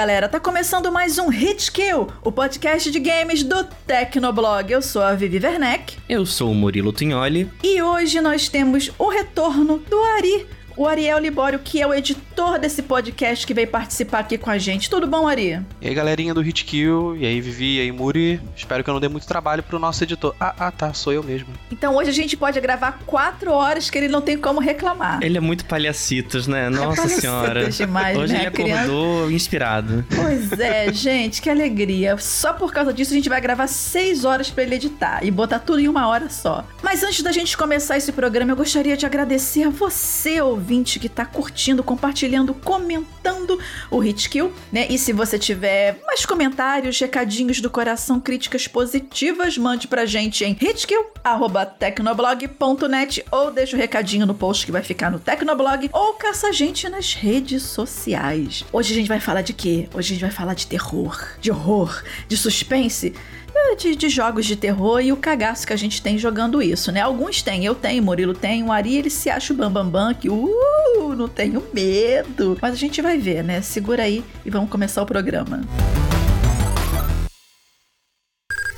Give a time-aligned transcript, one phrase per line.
[0.00, 4.72] Galera, tá começando mais um Hit Kill, o podcast de games do Tecnoblog.
[4.72, 5.98] Eu sou a Vivi Werneck.
[6.08, 7.50] Eu sou o Murilo Tignoli.
[7.62, 10.46] E hoje nós temos o retorno do Ari,
[10.80, 14.56] o Ariel Libório, que é o editor desse podcast que veio participar aqui com a
[14.56, 14.88] gente.
[14.88, 15.60] Tudo bom, Ari?
[15.78, 18.40] E aí, galerinha do Hitkill, e aí, Vivi, e aí, Muri.
[18.56, 20.34] Espero que eu não dê muito trabalho pro nosso editor.
[20.40, 21.48] Ah, ah, tá, sou eu mesmo.
[21.70, 25.18] Então hoje a gente pode gravar quatro horas que ele não tem como reclamar.
[25.22, 26.70] Ele é muito palhacitos, né?
[26.70, 27.68] Nossa Palhacitos senhora.
[27.68, 28.38] demais, Hoje né?
[28.38, 30.02] ele acordou inspirado.
[30.16, 32.16] Pois é, gente, que alegria.
[32.16, 35.58] Só por causa disso a gente vai gravar seis horas pra ele editar e botar
[35.58, 36.64] tudo em uma hora só.
[36.82, 41.08] Mas antes da gente começar esse programa, eu gostaria de agradecer a você, ouvinte, que
[41.08, 43.58] tá curtindo, compartilhando, comentando
[43.90, 44.86] o Hitkill, né?
[44.88, 50.52] E se você tiver mais comentários, recadinhos do coração, críticas positivas, mande pra gente em
[50.52, 56.52] hitkill@tecnoblog.net ou deixa o recadinho no post que vai ficar no Tecnoblog ou caça a
[56.52, 58.64] gente nas redes sociais.
[58.72, 59.88] Hoje a gente vai falar de quê?
[59.92, 63.12] Hoje a gente vai falar de terror, de horror, de suspense.
[63.54, 66.90] É, De, de jogos de terror e o cagaço que a gente tem jogando isso,
[66.92, 67.00] né?
[67.00, 70.14] Alguns têm, eu tenho, Murilo tem, o Ari ele se acha o bambambam bam, bam,
[70.14, 72.58] que uh, não tenho medo.
[72.60, 73.60] Mas a gente vai ver, né?
[73.60, 75.60] Segura aí e vamos começar o programa.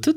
[0.03, 0.12] Tu,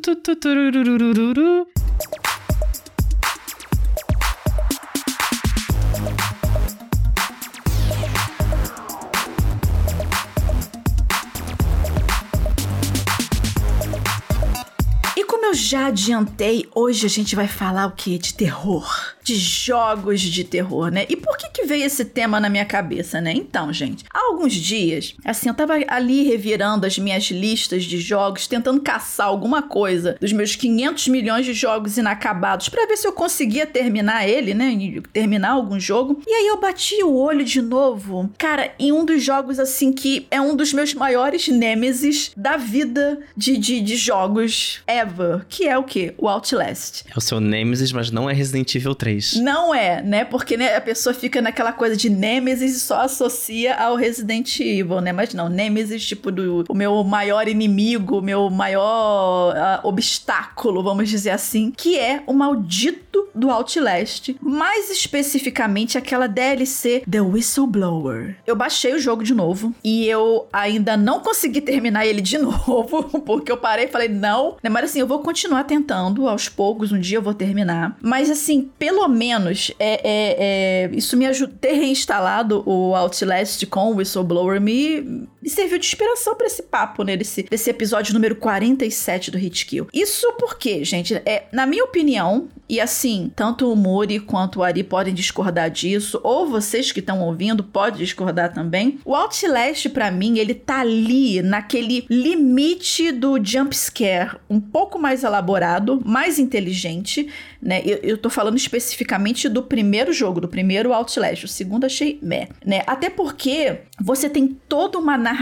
[15.66, 18.18] já adiantei, hoje a gente vai falar o que?
[18.20, 18.88] De terror.
[19.24, 21.06] De jogos de terror, né?
[21.10, 23.34] E por que que veio esse tema na minha cabeça, né?
[23.34, 28.46] Então, gente, há alguns dias, assim, eu tava ali revirando as minhas listas de jogos,
[28.46, 33.12] tentando caçar alguma coisa dos meus 500 milhões de jogos inacabados pra ver se eu
[33.12, 34.78] conseguia terminar ele, né?
[35.12, 36.22] Terminar algum jogo.
[36.28, 40.28] E aí eu bati o olho de novo, cara, em um dos jogos, assim, que
[40.30, 45.76] é um dos meus maiores nêmesis da vida de, de, de jogos ever, que é
[45.76, 46.14] o quê?
[46.18, 47.06] O Outlast.
[47.10, 49.38] É o seu Nemesis, mas não é Resident Evil 3.
[49.38, 50.24] Não é, né?
[50.26, 55.14] Porque né, a pessoa fica naquela coisa de Nemesis só associa ao Resident Evil, né?
[55.14, 61.08] Mas não, Nemesis, tipo, do, o meu maior inimigo, o meu maior ah, obstáculo, vamos
[61.08, 64.36] dizer assim, que é o maldito do Outlast.
[64.42, 68.36] Mais especificamente aquela DLC The Whistleblower.
[68.46, 73.22] Eu baixei o jogo de novo e eu ainda não consegui terminar ele de novo,
[73.22, 74.70] porque eu parei e falei, não, né?
[74.70, 77.98] Mas assim, eu vou continuar tentando aos poucos, um dia eu vou terminar.
[78.02, 81.45] Mas assim, pelo menos, é, é- é- isso me ajudou.
[81.48, 87.04] Ter reinstalado o Outlast com o Whistleblower me, me serviu de inspiração pra esse papo,
[87.04, 87.16] né?
[87.16, 89.88] Desse, desse episódio número 47 do Hitkill.
[89.94, 94.84] Isso porque, gente, é, na minha opinião, e assim, tanto o Muri quanto o Ari
[94.84, 99.00] podem discordar disso, ou vocês que estão ouvindo podem discordar também.
[99.06, 105.24] O Outlast, pra mim, ele tá ali naquele limite do jump scare, um pouco mais
[105.24, 107.30] elaborado, mais inteligente,
[107.62, 107.84] né?
[107.86, 111.46] Eu, eu tô falando especificamente do primeiro jogo, do primeiro Outlast.
[111.46, 112.82] O segundo achei meh, né?
[112.88, 115.35] Até porque você tem toda uma narrativa,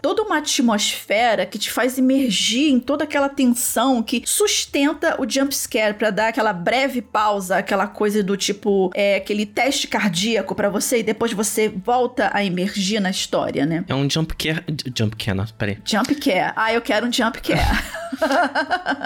[0.00, 5.54] toda uma atmosfera que te faz emergir em toda aquela tensão que sustenta o jump
[5.54, 10.68] scare pra dar aquela breve pausa, aquela coisa do tipo, é, aquele teste cardíaco pra
[10.68, 13.84] você e depois você volta a emergir na história, né?
[13.88, 14.64] É um jump care.
[14.96, 15.78] Jump care, não, peraí.
[15.84, 16.52] Jump care.
[16.56, 17.60] Ah, eu quero um jump care.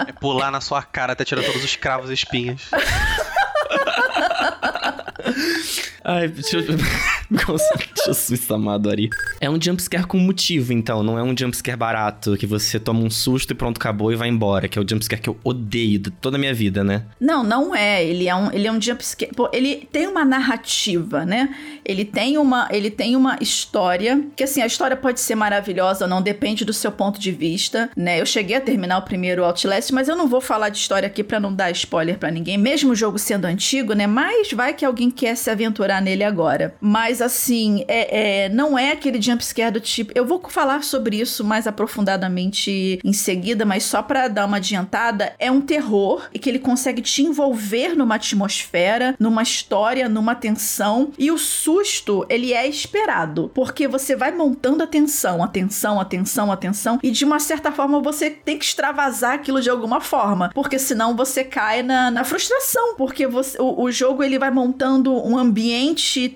[0.07, 2.69] É pular na sua cara até tirar todos os cravos e espinhas.
[6.07, 6.63] Ai, deixa eu.
[8.05, 9.09] Jesus amado, Ari.
[9.41, 11.03] É um jumpscare com motivo, então.
[11.03, 14.29] Não é um jumpscare barato, que você toma um susto e pronto, acabou e vai
[14.29, 14.69] embora.
[14.69, 17.03] Que é o jumpscare que eu odeio de toda a minha vida, né?
[17.19, 18.05] Não, não é.
[18.05, 19.33] Ele é um, ele é um jumpscare.
[19.35, 21.53] Pô, ele tem uma narrativa, né?
[21.83, 24.23] Ele tem uma, ele tem uma história.
[24.33, 27.89] Que assim, a história pode ser maravilhosa ou não, depende do seu ponto de vista,
[27.97, 28.21] né?
[28.21, 31.21] Eu cheguei a terminar o primeiro Outlast, mas eu não vou falar de história aqui
[31.21, 34.07] pra não dar spoiler pra ninguém, mesmo o jogo sendo antigo, né?
[34.07, 36.75] Mas vai que alguém quer se aventurar nele agora.
[36.79, 40.11] Mas Mas assim, é, é, não é aquele jumpscare do tipo.
[40.13, 45.33] Eu vou falar sobre isso mais aprofundadamente em seguida, mas só para dar uma adiantada,
[45.39, 51.13] é um terror e que ele consegue te envolver numa atmosfera, numa história, numa tensão.
[51.17, 53.49] E o susto, ele é esperado.
[53.53, 56.99] Porque você vai montando a tensão, a tensão, a tensão, a tensão.
[57.01, 60.51] E de uma certa forma você tem que extravasar aquilo de alguma forma.
[60.53, 62.95] Porque senão você cai na, na frustração.
[62.97, 65.86] Porque você, o, o jogo ele vai montando um ambiente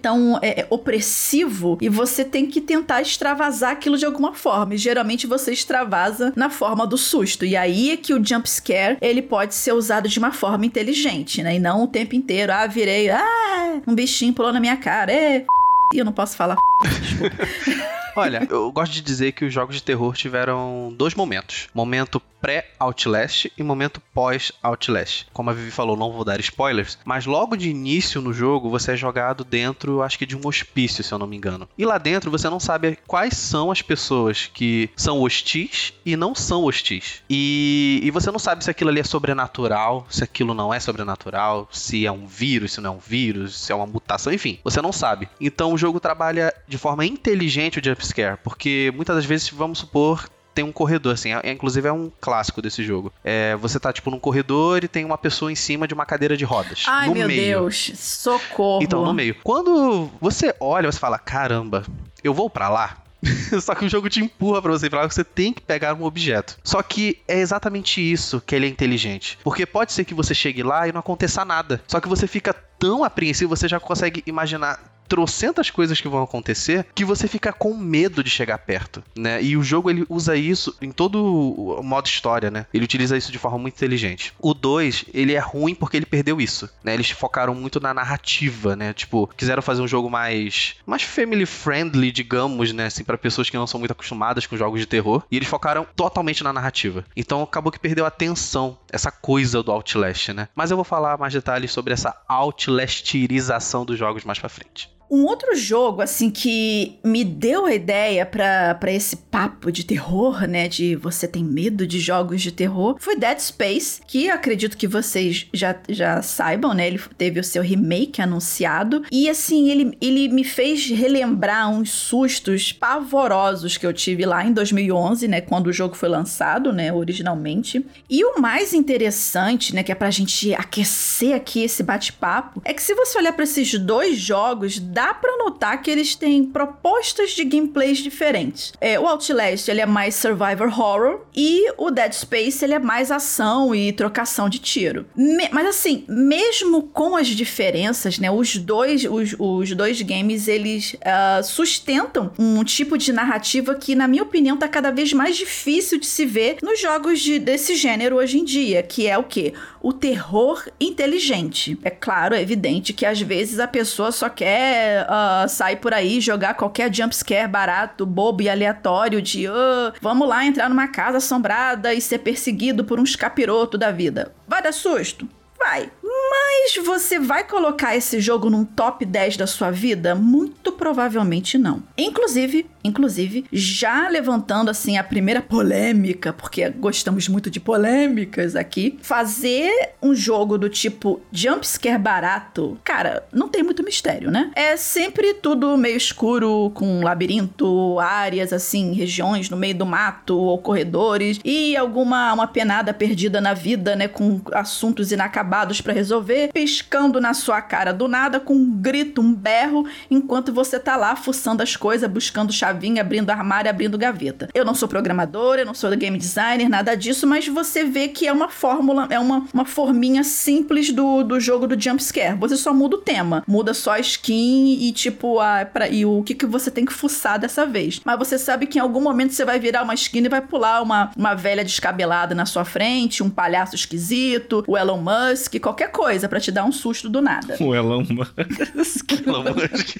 [0.01, 4.75] tão é, opressivo e você tem que tentar extravasar aquilo de alguma forma.
[4.75, 7.45] E geralmente você extravasa na forma do susto.
[7.45, 11.41] E aí é que o jump scare ele pode ser usado de uma forma inteligente,
[11.41, 11.55] né?
[11.55, 12.51] E não o tempo inteiro.
[12.51, 15.11] Ah, virei, ah, um bichinho pulou na minha cara.
[15.11, 15.45] É,
[15.93, 16.57] e eu não posso falar.
[18.15, 23.51] Olha, eu gosto de dizer que os jogos de terror tiveram dois momentos: momento pré-Outlast
[23.55, 25.27] e momento pós-Outlast.
[25.31, 28.93] Como a Vivi falou, não vou dar spoilers, mas logo de início no jogo você
[28.93, 31.69] é jogado dentro, acho que de um hospício, se eu não me engano.
[31.77, 36.33] E lá dentro você não sabe quais são as pessoas que são hostis e não
[36.33, 37.21] são hostis.
[37.29, 41.69] E, e você não sabe se aquilo ali é sobrenatural, se aquilo não é sobrenatural,
[41.71, 44.81] se é um vírus, se não é um vírus, se é uma mutação, enfim, você
[44.81, 45.29] não sabe.
[45.39, 50.27] Então o jogo trabalha de forma inteligente o jumpscare, porque muitas das vezes, vamos supor,
[50.53, 53.13] tem um corredor, assim, é, inclusive é um clássico desse jogo.
[53.23, 56.35] É, você tá, tipo, num corredor e tem uma pessoa em cima de uma cadeira
[56.35, 56.83] de rodas.
[56.87, 57.41] Ai, no meu meio.
[57.41, 58.83] Deus, socorro.
[58.83, 59.35] Então, no meio.
[59.43, 61.85] Quando você olha, você fala, caramba,
[62.23, 62.97] eu vou para lá?
[63.61, 66.03] Só que o jogo te empurra para você falar que você tem que pegar um
[66.03, 66.57] objeto.
[66.63, 69.37] Só que é exatamente isso que ele é inteligente.
[69.43, 71.81] Porque pode ser que você chegue lá e não aconteça nada.
[71.87, 74.79] Só que você fica tão apreensivo, você já consegue imaginar
[75.11, 79.43] trocentas coisas que vão acontecer que você fica com medo de chegar perto, né?
[79.43, 82.65] E o jogo ele usa isso em todo o modo história, né?
[82.73, 84.33] Ele utiliza isso de forma muito inteligente.
[84.39, 86.93] O 2, ele é ruim porque ele perdeu isso, né?
[86.93, 88.93] Eles focaram muito na narrativa, né?
[88.93, 93.57] Tipo, quiseram fazer um jogo mais mais family friendly, digamos, né, assim para pessoas que
[93.57, 97.03] não são muito acostumadas com jogos de terror, e eles focaram totalmente na narrativa.
[97.17, 100.47] Então acabou que perdeu a atenção, essa coisa do Outlast, né?
[100.55, 104.89] Mas eu vou falar mais detalhes sobre essa Outlastização dos jogos mais para frente.
[105.11, 110.69] Um outro jogo, assim, que me deu a ideia para esse papo de terror, né?
[110.69, 115.47] De você tem medo de jogos de terror, foi Dead Space, que acredito que vocês
[115.53, 116.87] já, já saibam, né?
[116.87, 119.03] Ele teve o seu remake anunciado.
[119.11, 124.53] E, assim, ele, ele me fez relembrar uns sustos pavorosos que eu tive lá em
[124.53, 125.41] 2011, né?
[125.41, 126.93] Quando o jogo foi lançado, né?
[126.93, 127.85] Originalmente.
[128.09, 129.83] E o mais interessante, né?
[129.83, 133.77] Que é pra gente aquecer aqui esse bate-papo, é que se você olhar para esses
[133.77, 138.73] dois jogos, dá para notar que eles têm propostas de gameplays diferentes.
[138.79, 143.11] É, o Outlast ele é mais survivor horror e o Dead Space ele é mais
[143.11, 145.05] ação e trocação de tiro.
[145.15, 150.93] Me mas assim, mesmo com as diferenças, né, os dois os, os dois games eles
[150.93, 155.99] uh, sustentam um tipo de narrativa que na minha opinião tá cada vez mais difícil
[155.99, 159.53] de se ver nos jogos de, desse gênero hoje em dia, que é o que
[159.81, 161.77] o terror inteligente.
[161.83, 166.19] É claro, é evidente que às vezes a pessoa só quer uh, sair por aí
[166.19, 171.93] jogar qualquer jumpscare barato, bobo e aleatório de uh, vamos lá entrar numa casa assombrada
[171.93, 174.33] e ser perseguido por uns capiroto da vida.
[174.47, 175.27] Vai dar susto?
[175.57, 175.91] Vai.
[176.31, 180.15] Mas você vai colocar esse jogo num top 10 da sua vida?
[180.15, 181.83] Muito provavelmente não.
[181.97, 189.91] Inclusive, inclusive, já levantando assim a primeira polêmica, porque gostamos muito de polêmicas aqui, fazer
[190.01, 194.51] um jogo do tipo jumpscare barato, cara, não tem muito mistério, né?
[194.55, 200.57] É sempre tudo meio escuro, com labirinto, áreas assim, regiões no meio do mato ou
[200.57, 206.20] corredores e alguma uma penada perdida na vida, né, com assuntos inacabados para resolver,
[206.53, 211.15] piscando na sua cara do nada com um grito, um berro, enquanto você tá lá
[211.15, 214.49] fuçando as coisas, buscando chavinha, abrindo armário, abrindo gaveta.
[214.53, 218.27] Eu não sou programadora, eu não sou game designer, nada disso, mas você vê que
[218.27, 222.37] é uma fórmula, é uma, uma forminha simples do, do jogo do jumpscare.
[222.37, 226.23] Você só muda o tema, muda só a skin e tipo a, pra, e o
[226.23, 228.01] que, que você tem que fuçar dessa vez.
[228.03, 230.81] Mas você sabe que em algum momento você vai virar uma skin e vai pular
[230.81, 236.10] uma, uma velha descabelada na sua frente, um palhaço esquisito, o Elon Musk, qualquer coisa
[236.27, 237.57] para te dar um susto do nada.
[237.59, 239.11] O Elon Musk.
[239.25, 239.97] Elon Musk.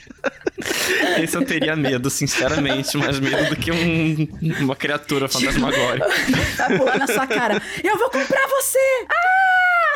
[1.22, 4.27] Esse eu teria medo, sinceramente, mais medo do que um,
[4.62, 6.08] uma criatura fantasmagórica.
[6.58, 7.62] Vai pular na sua cara.
[7.84, 8.80] Eu vou comprar você!
[9.10, 9.50] Ah!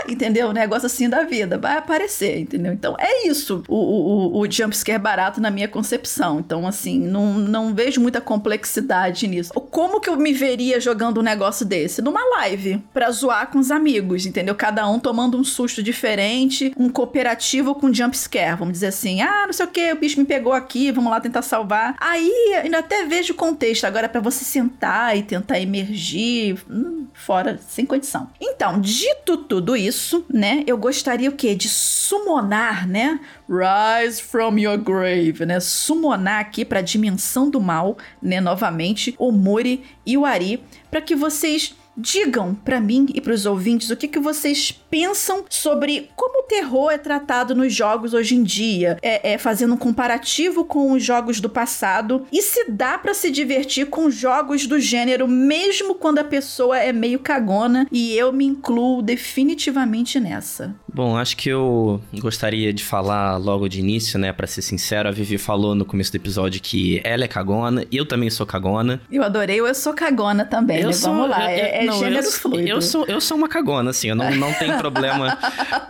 [0.07, 0.49] Entendeu?
[0.49, 2.73] Um negócio assim da vida, vai aparecer, entendeu?
[2.73, 6.39] Então é isso o, o, o jumpscare barato na minha concepção.
[6.39, 9.53] Então, assim, não, não vejo muita complexidade nisso.
[9.53, 12.01] Como que eu me veria jogando um negócio desse?
[12.01, 14.55] Numa live, pra zoar com os amigos, entendeu?
[14.55, 19.21] Cada um tomando um susto diferente, um cooperativo com jumpscare, vamos dizer assim.
[19.21, 21.95] Ah, não sei o que, o bicho me pegou aqui, vamos lá tentar salvar.
[21.99, 23.85] Aí, ainda até vejo o contexto.
[23.85, 28.29] Agora, para você sentar e tentar emergir, hum, fora, sem condição.
[28.39, 29.94] Então, dito tudo isso,
[30.31, 31.55] né, eu gostaria o quê?
[31.55, 33.19] De summonar, né?
[33.49, 35.59] Rise from your grave, né?
[35.59, 38.39] Summonar aqui para a dimensão do mal, né?
[38.41, 43.45] Novamente, o Muri e o Ari, para que vocês Digam para mim e para os
[43.45, 48.35] ouvintes o que, que vocês pensam sobre como o terror é tratado nos jogos hoje
[48.35, 52.97] em dia, é, é fazendo um comparativo com os jogos do passado e se dá
[52.97, 58.13] para se divertir com jogos do gênero mesmo quando a pessoa é meio cagona e
[58.13, 60.75] eu me incluo definitivamente nessa.
[60.95, 65.11] Bom, acho que eu gostaria de falar logo de início, né, para ser sincero, a
[65.11, 69.01] Vivi falou no começo do episódio que ela é cagona, eu também sou cagona.
[69.11, 70.93] Eu adorei, eu sou cagona também, eu né?
[70.93, 72.69] Sou, Vamos lá, é, é não, gênero eu, fluido.
[72.69, 74.07] Eu sou, eu sou uma cagona, assim.
[74.07, 75.37] Eu não, não tenho problema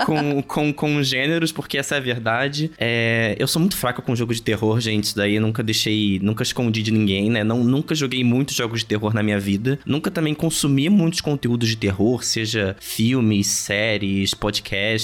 [0.08, 2.72] com, com, com gêneros, porque essa é a verdade.
[2.80, 5.04] É, eu sou muito fraco com jogo de terror, gente.
[5.04, 7.44] Isso daí eu nunca deixei, nunca escondi de ninguém, né?
[7.44, 9.78] Não, nunca joguei muitos jogos de terror na minha vida.
[9.86, 14.95] Nunca também consumi muitos conteúdos de terror, seja filmes, séries, podcasts.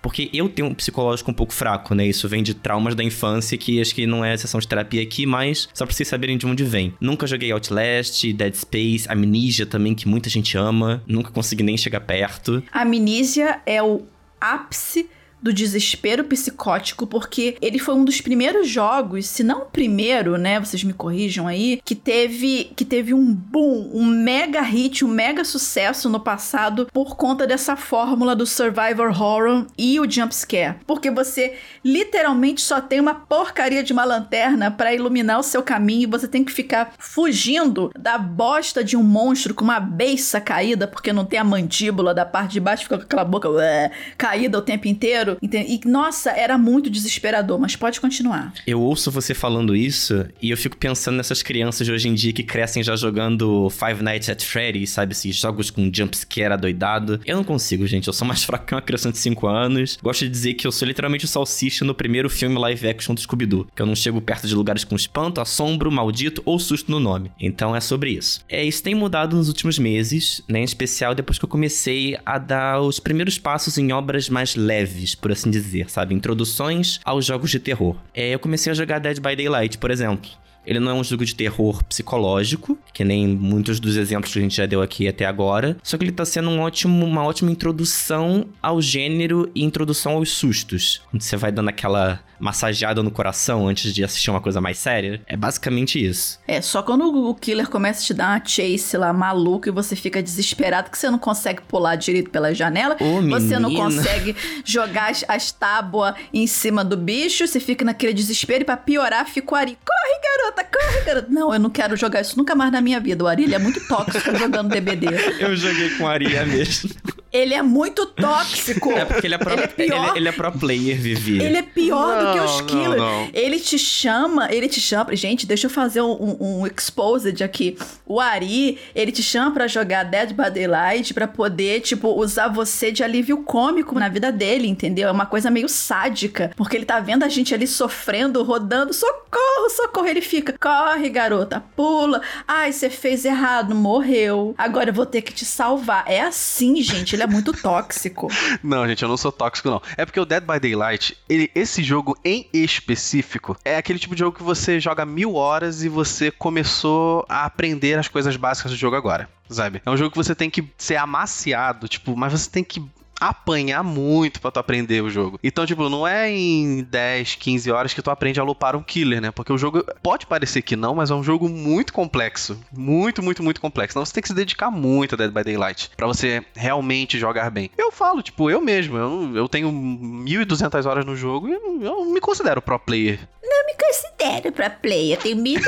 [0.00, 2.06] Porque eu tenho um psicológico um pouco fraco, né?
[2.06, 5.26] Isso vem de traumas da infância, que acho que não é sessão de terapia aqui,
[5.26, 6.94] mas só pra vocês saberem de onde vem.
[7.00, 12.00] Nunca joguei Outlast, Dead Space, Amnesia também, que muita gente ama nunca consegui nem chegar
[12.00, 12.62] perto.
[12.72, 14.02] Amnesia é o
[14.40, 15.08] ápice
[15.42, 20.60] do desespero psicótico, porque ele foi um dos primeiros jogos, se não o primeiro, né?
[20.60, 25.44] Vocês me corrijam aí, que teve que teve um boom, um mega hit, um mega
[25.44, 31.10] sucesso no passado por conta dessa fórmula do survivor horror e o jump scare, porque
[31.10, 31.54] você
[31.84, 36.28] literalmente só tem uma porcaria de uma lanterna para iluminar o seu caminho e você
[36.28, 41.24] tem que ficar fugindo da bosta de um monstro com uma beiça caída, porque não
[41.24, 44.88] tem a mandíbula da parte de baixo, fica com aquela boca ué, caída o tempo
[44.88, 45.68] inteiro inteiro.
[45.68, 48.52] E, nossa, era muito desesperador, mas pode continuar.
[48.66, 52.32] Eu ouço você falando isso e eu fico pensando nessas crianças de hoje em dia
[52.32, 55.12] que crescem já jogando Five Nights at Freddy's, sabe?
[55.12, 57.20] Esses jogos com jumpscare adoidado.
[57.24, 58.06] Eu não consigo, gente.
[58.06, 59.98] Eu sou mais fraco que uma criança de 5 anos.
[60.02, 63.20] Gosto de dizer que eu sou literalmente o Salsicha no primeiro filme live action do
[63.20, 63.66] Scooby-Doo.
[63.74, 67.30] Que eu não chego perto de lugares com espanto, assombro, maldito ou susto no nome.
[67.40, 68.40] Então é sobre isso.
[68.48, 70.60] É, isso tem mudado nos últimos meses, né?
[70.60, 75.14] Em especial depois que eu comecei a dar os primeiros passos em obras mais leves,
[75.20, 76.14] por assim dizer, sabe?
[76.14, 77.96] Introduções aos jogos de terror.
[78.14, 80.30] É, eu comecei a jogar Dead by Daylight, por exemplo.
[80.66, 84.42] Ele não é um jogo de terror psicológico, que nem muitos dos exemplos que a
[84.42, 85.76] gente já deu aqui até agora.
[85.82, 90.30] Só que ele tá sendo um ótimo, uma ótima introdução ao gênero e introdução aos
[90.30, 91.00] sustos.
[91.14, 95.20] Onde você vai dando aquela massageada no coração antes de assistir uma coisa mais séria.
[95.26, 96.38] É basicamente isso.
[96.48, 99.94] É, só quando o killer começa a te dar uma chase lá maluco e você
[99.94, 105.10] fica desesperado que você não consegue pular direito pela janela, Ô, você não consegue jogar
[105.10, 109.54] as, as tábuas em cima do bicho, você fica naquele desespero e pra piorar fica
[109.54, 109.78] o Ari.
[109.84, 111.28] Corre, garota, corre, garota.
[111.30, 113.22] Não, eu não quero jogar isso nunca mais na minha vida.
[113.22, 115.06] O Ari é muito tóxico jogando DBD.
[115.40, 116.90] Eu joguei com o Ari é mesmo.
[117.32, 118.90] Ele é muito tóxico.
[118.90, 120.08] É porque ele é pro, ele é pior.
[120.08, 121.40] Ele, ele é pro player, Vivi.
[121.40, 123.30] Ele é pior não, do que os killers.
[123.32, 125.14] Ele te chama, ele te chama.
[125.14, 127.78] Gente, deixa eu fazer um, um exposed aqui.
[128.04, 132.90] O Ari, ele te chama para jogar Dead by Daylight pra poder, tipo, usar você
[132.90, 135.08] de alívio cômico na vida dele, entendeu?
[135.08, 136.50] É uma coisa meio sádica.
[136.56, 138.92] Porque ele tá vendo a gente ali sofrendo, rodando.
[138.92, 140.08] Socorro, socorro.
[140.08, 142.20] Ele fica, corre, garota, pula.
[142.46, 144.52] Ai, você fez errado, morreu.
[144.58, 146.04] Agora eu vou ter que te salvar.
[146.08, 148.28] É assim, gente ele é muito tóxico.
[148.62, 149.82] Não, gente, eu não sou tóxico, não.
[149.96, 154.20] É porque o Dead by Daylight, ele, esse jogo em específico, é aquele tipo de
[154.20, 158.76] jogo que você joga mil horas e você começou a aprender as coisas básicas do
[158.76, 159.82] jogo agora sabe?
[159.84, 162.80] É um jogo que você tem que ser amaciado, tipo, mas você tem que
[163.20, 165.38] apanhar muito para tu aprender o jogo.
[165.44, 169.20] Então, tipo, não é em 10, 15 horas que tu aprende a lupar um killer,
[169.20, 169.30] né?
[169.30, 172.58] Porque o jogo pode parecer que não, mas é um jogo muito complexo.
[172.72, 173.92] Muito, muito, muito complexo.
[173.92, 177.50] Então você tem que se dedicar muito a Dead by Daylight para você realmente jogar
[177.50, 177.70] bem.
[177.76, 181.52] Eu falo, tipo, eu mesmo, eu, eu tenho 1.200 horas no jogo e
[181.84, 183.20] eu me considero pro player.
[183.50, 185.12] Na me considero pra play.
[185.12, 185.60] Eu tenho 1.200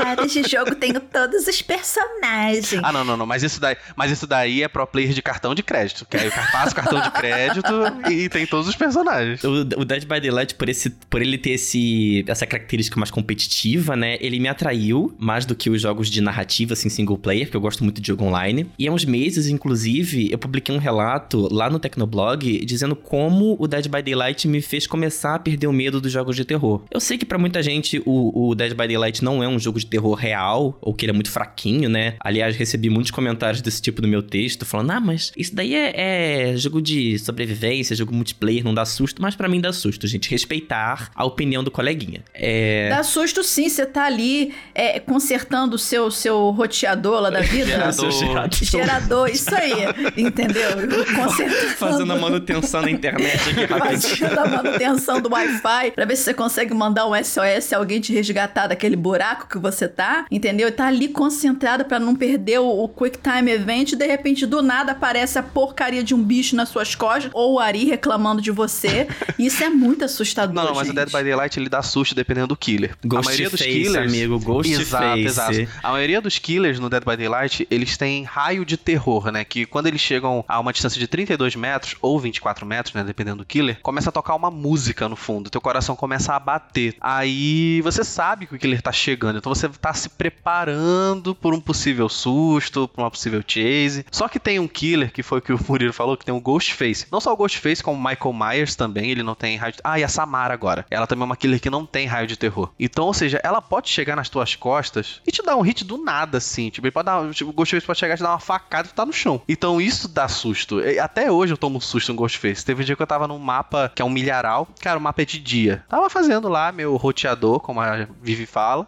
[0.00, 2.82] horas de jogo, tenho todos os personagens.
[2.82, 3.24] Ah, não, não, não.
[3.24, 6.04] Mas isso daí, mas isso daí é pro player de cartão de crédito.
[6.06, 7.72] Que aí passa o cartão de crédito
[8.10, 9.44] e tem todos os personagens.
[9.44, 13.94] O, o Dead by Daylight, por, esse, por ele ter esse, essa característica mais competitiva,
[13.94, 14.18] né?
[14.20, 17.60] Ele me atraiu mais do que os jogos de narrativa, assim, single player, que eu
[17.60, 18.68] gosto muito de jogo online.
[18.76, 23.68] E há uns meses, inclusive, eu publiquei um relato lá no Tecnoblog dizendo como o
[23.68, 26.82] Dead by Daylight me fez começar a perder o medo dos jogos de terror.
[26.90, 29.78] Eu sei que para muita gente o, o, Dead by Daylight não é um jogo
[29.78, 32.14] de terror real, ou que ele é muito fraquinho, né?
[32.20, 36.52] Aliás, recebi muitos comentários desse tipo no meu texto, falando: ah, mas isso daí é,
[36.52, 40.30] é jogo de sobrevivência, jogo multiplayer, não dá susto, mas para mim dá susto, gente.
[40.30, 42.22] Respeitar a opinião do coleguinha.
[42.32, 42.88] É...
[42.88, 47.66] Dá susto sim, você tá ali é, consertando o seu, seu roteador lá da vida.
[47.66, 48.10] gerador.
[48.10, 48.64] gerador.
[48.64, 49.72] Gerador, isso aí,
[50.16, 50.70] entendeu?
[51.14, 51.74] Consertando.
[51.76, 54.16] Fazendo a manutenção na internet aqui rapidinho.
[54.16, 58.12] Fazendo a manutenção do Wi-Fi, pra ver se você consegue mandar um SOS alguém te
[58.12, 60.68] resgatar daquele buraco que você tá, entendeu?
[60.68, 64.46] E tá ali concentrado para não perder o, o Quick Time Event e de repente
[64.46, 68.42] do nada aparece a porcaria de um bicho nas suas costas ou o Ari reclamando
[68.42, 69.08] de você.
[69.38, 70.54] Isso é muito assustador.
[70.54, 70.92] Não, não mas gente.
[70.92, 72.96] o Dead by Daylight ele dá susto dependendo do killer.
[73.04, 75.24] Ghost a maioria face, dos killers, amigo, Ghost exato, face.
[75.24, 75.68] Exato.
[75.82, 79.44] A maioria dos killers no Dead by Daylight, eles têm raio de terror, né?
[79.44, 83.38] Que quando eles chegam a uma distância de 32 metros ou 24 metros, né, dependendo
[83.38, 86.83] do killer, começa a tocar uma música no fundo, teu coração começa a bater.
[87.00, 91.60] Aí você sabe que o killer tá chegando, então você tá se preparando por um
[91.60, 94.04] possível susto, por uma possível chase.
[94.10, 96.40] Só que tem um killer, que foi o que o Murilo falou, que tem um
[96.40, 97.06] Ghostface.
[97.10, 99.78] Não só o Ghostface, como o Michael Myers também, ele não tem raio de...
[99.82, 100.86] Ah, e a Samara agora.
[100.90, 102.70] Ela também é uma killer que não tem raio de terror.
[102.78, 105.98] Então, ou seja, ela pode chegar nas tuas costas e te dar um hit do
[105.98, 106.70] nada, assim.
[106.70, 107.30] Tipo, ele pode dar...
[107.30, 109.40] Tipo, o Ghostface pode chegar e te dar uma facada e tá no chão.
[109.48, 110.80] Então, isso dá susto.
[111.00, 112.64] Até hoje eu tomo susto no Ghostface.
[112.64, 114.68] Teve um dia que eu tava num mapa que é um milharal.
[114.80, 115.84] Cara, o mapa é de dia.
[115.88, 118.86] Tava fazendo lá meu roteador, como a Vivi fala.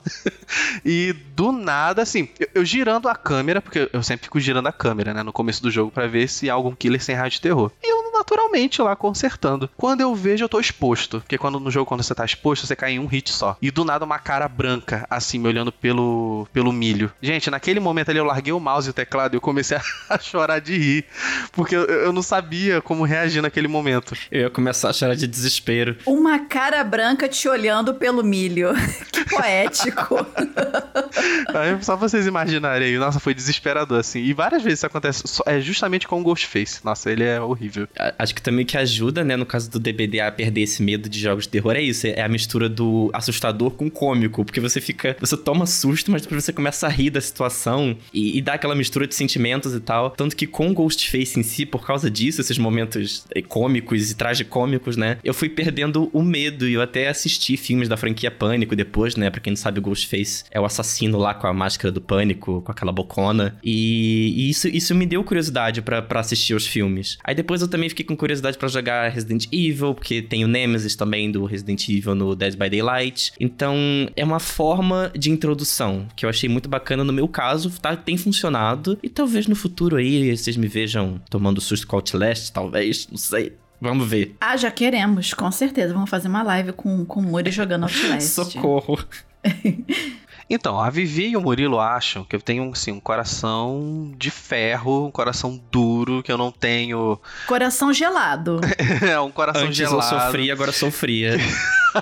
[0.85, 4.73] e do nada, assim, eu, eu, girando a câmera, porque eu sempre fico girando a
[4.73, 7.41] câmera, né, no começo do jogo para ver se há algum killer sem raio de
[7.41, 7.71] terror.
[7.83, 9.69] E eu naturalmente lá consertando.
[9.77, 11.21] Quando eu vejo, eu tô exposto.
[11.21, 13.57] Porque quando no jogo, quando você tá exposto, você cai em um hit só.
[13.61, 17.13] E do nada uma cara branca, assim, me olhando pelo, pelo milho.
[17.21, 19.79] Gente, naquele momento ali eu larguei o mouse e o teclado e eu comecei
[20.09, 21.05] a chorar de rir.
[21.53, 24.17] Porque eu, eu não sabia como reagir naquele momento.
[24.31, 25.97] Eu ia começar a chorar de desespero.
[26.07, 27.66] Uma cara branca te olhando
[27.99, 28.73] pelo milho.
[29.13, 30.17] que poético.
[31.55, 32.99] Aí, só vocês imaginarem aí.
[32.99, 34.21] Nossa, foi desesperador, assim.
[34.21, 35.23] E várias vezes isso acontece.
[35.47, 36.81] É justamente com o Ghostface.
[36.85, 40.31] Nossa, ele é horrível acho que também que ajuda, né, no caso do DBD a
[40.31, 43.91] perder esse medo de jogos de terror é isso, é a mistura do assustador com
[43.91, 47.97] cômico, porque você fica, você toma susto, mas depois você começa a rir da situação
[48.13, 51.67] e, e dá aquela mistura de sentimentos e tal, tanto que com Ghostface em si,
[51.67, 56.69] por causa disso, esses momentos eh, cômicos e tragicômicos, né, eu fui perdendo o medo
[56.69, 59.83] e eu até assisti filmes da franquia Pânico depois, né, pra quem não sabe, o
[59.83, 64.51] Ghostface é o assassino lá com a máscara do Pânico, com aquela bocona, e, e
[64.51, 67.19] isso, isso me deu curiosidade para assistir os filmes.
[67.25, 70.97] Aí depois eu também fiquei com curiosidade para jogar Resident Evil, porque tem o Nemesis
[70.97, 73.33] também do Resident Evil no Dead by Daylight.
[73.39, 73.77] Então,
[74.15, 78.17] é uma forma de introdução que eu achei muito bacana no meu caso, tá, tem
[78.17, 78.99] funcionado.
[79.03, 83.53] E talvez no futuro aí vocês me vejam tomando susto com Outlast, talvez, não sei.
[83.81, 84.37] Vamos ver.
[84.41, 85.93] Ah, já queremos, com certeza.
[85.93, 88.23] Vamos fazer uma live com, com o Muri jogando Outlast.
[88.29, 88.99] Socorro.
[90.49, 95.07] Então, a Vivi e o Murilo acham que eu tenho assim, um coração de ferro,
[95.07, 97.21] um coração duro, que eu não tenho.
[97.49, 98.61] Coração gelado.
[99.05, 99.97] é, um coração Antes gelado.
[99.97, 101.37] eu sofria, agora sou fria.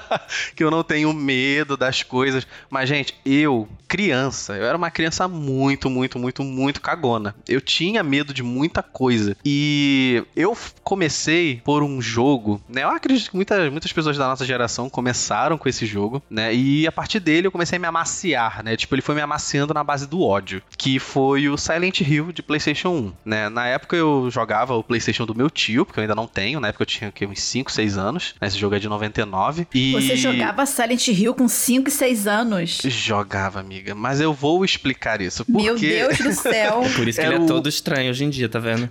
[0.55, 2.47] que eu não tenho medo das coisas.
[2.71, 7.35] Mas, gente, eu, criança, eu era uma criança muito, muito, muito, muito cagona.
[7.49, 9.37] Eu tinha medo de muita coisa.
[9.45, 12.83] E eu comecei por um jogo, né?
[12.83, 16.55] Eu acredito que muitas, muitas pessoas da nossa geração começaram com esse jogo, né?
[16.55, 18.77] E a partir dele eu comecei a me amaciar, né?
[18.77, 20.63] Tipo, ele foi me amaciando na base do ódio.
[20.77, 23.49] Que foi o Silent Hill de PlayStation 1, né?
[23.49, 26.61] Na época eu jogava o PlayStation do meu tio, porque eu ainda não tenho.
[26.61, 28.35] Na época eu tinha uns 5, 6 anos.
[28.41, 29.67] Esse jogo é de 99.
[29.73, 32.79] E você jogava Silent Hill com 5 e 6 anos.
[32.85, 33.95] Jogava, amiga.
[33.95, 35.45] Mas eu vou explicar isso.
[35.45, 35.63] Porque...
[35.63, 36.83] Meu Deus do céu.
[36.95, 37.47] É por isso que ele é o...
[37.47, 38.89] todo estranho hoje em dia, tá vendo?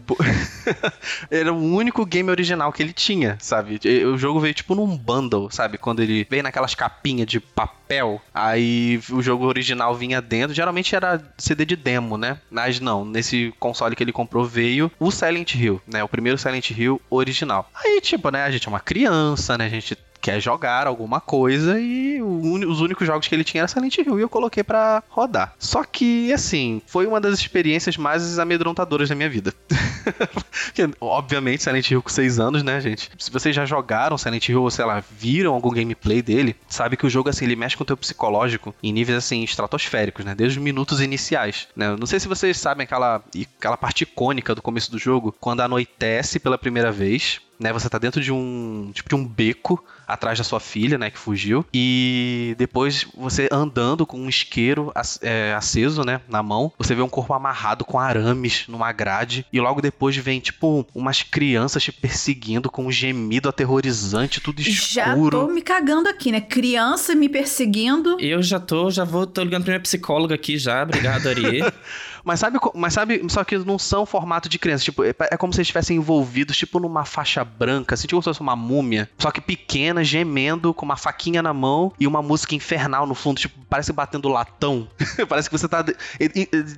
[1.29, 3.79] Era o único game original que ele tinha, sabe?
[4.05, 5.77] O jogo veio tipo num bundle, sabe?
[5.77, 10.53] Quando ele veio naquelas capinhas de papel, aí o jogo original vinha dentro.
[10.53, 12.37] Geralmente era CD de demo, né?
[12.49, 16.03] Mas não, nesse console que ele comprou veio o Silent Hill, né?
[16.03, 17.69] O primeiro Silent Hill original.
[17.73, 18.43] Aí, tipo, né?
[18.43, 19.65] A gente é uma criança, né?
[19.65, 23.97] A gente quer jogar alguma coisa e os únicos jogos que ele tinha era Silent
[23.97, 25.53] Hill e eu coloquei para rodar.
[25.59, 29.53] Só que, assim, foi uma das experiências mais amedrontadoras da minha vida.
[30.65, 33.11] Porque, obviamente, Silent Hill com 6 anos, né, gente?
[33.17, 37.05] Se vocês já jogaram Silent Hill ou, sei lá, viram algum gameplay dele, sabe que
[37.05, 40.33] o jogo, assim, ele mexe com o teu psicológico em níveis, assim, estratosféricos, né?
[40.33, 41.97] Desde os minutos iniciais, né?
[41.99, 43.21] Não sei se vocês sabem aquela,
[43.59, 47.73] aquela parte icônica do começo do jogo, quando anoitece pela primeira vez, né?
[47.73, 51.17] Você tá dentro de um tipo de um beco atrás da sua filha, né, que
[51.17, 57.01] fugiu, e depois você andando com um isqueiro é, aceso, né, na mão, você vê
[57.01, 61.91] um corpo amarrado com arames numa grade e logo depois vem tipo umas crianças te
[61.91, 65.37] perseguindo com um gemido aterrorizante, tudo escuro.
[65.37, 66.41] Já tô me cagando aqui, né?
[66.41, 68.17] Criança me perseguindo.
[68.19, 71.61] Eu já tô, já vou, tô ligando pra minha psicóloga aqui já, obrigado Ari.
[72.23, 74.83] Mas sabe, mas sabe, só que não são formato de criança.
[74.83, 78.25] Tipo, é, é como se eles estivessem envolvidos, tipo, numa faixa branca, assim, tipo se
[78.25, 79.09] fosse uma múmia.
[79.17, 83.39] Só que pequena, gemendo, com uma faquinha na mão e uma música infernal no fundo,
[83.39, 84.87] tipo, parece batendo latão.
[85.27, 85.83] parece que você tá.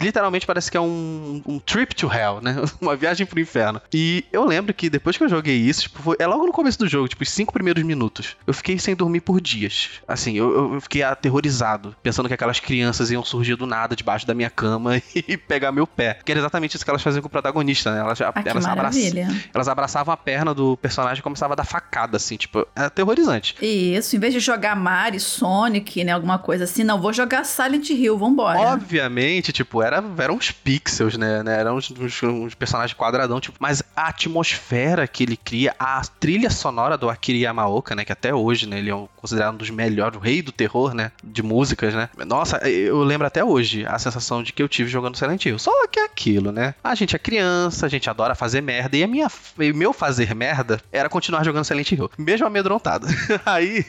[0.01, 2.55] Literalmente parece que é um, um trip to hell, né?
[2.81, 3.81] uma viagem pro inferno.
[3.93, 6.79] E eu lembro que depois que eu joguei isso, tipo, foi, é logo no começo
[6.79, 8.35] do jogo, tipo, os cinco primeiros minutos.
[8.47, 10.01] Eu fiquei sem dormir por dias.
[10.07, 14.33] Assim, eu, eu fiquei aterrorizado, pensando que aquelas crianças iam surgir do nada debaixo da
[14.33, 16.19] minha cama e pegar meu pé.
[16.23, 17.99] Que era exatamente isso que elas faziam com o protagonista, né?
[17.99, 18.95] Elas, ah, elas, abraç...
[19.53, 23.55] elas abraçavam a perna do personagem e começavam a dar facada, assim, tipo, é aterrorizante.
[23.61, 27.89] Isso, em vez de jogar Mario, Sonic, né, alguma coisa assim, não, vou jogar Silent
[27.89, 28.59] Hill, vambora.
[28.59, 33.57] Obviamente, tipo, era, eram uns pixels, né, né eram uns, uns, uns, personagens quadradão, tipo,
[33.59, 38.33] mas a atmosfera que ele cria, a trilha sonora do Akira Yamaoka, né, que até
[38.33, 41.93] hoje, né, ele é considerado um dos melhores, o rei do terror, né, de músicas,
[41.93, 42.09] né.
[42.25, 45.59] Nossa, eu lembro até hoje a sensação de que eu tive jogando Silent Hill.
[45.59, 46.75] Só que é aquilo, né?
[46.83, 48.95] A gente é criança, a gente adora fazer merda.
[48.95, 49.27] E a minha,
[49.73, 52.09] meu fazer merda era continuar jogando Silent Hill.
[52.17, 53.07] Mesmo amedrontado.
[53.45, 53.85] Aí,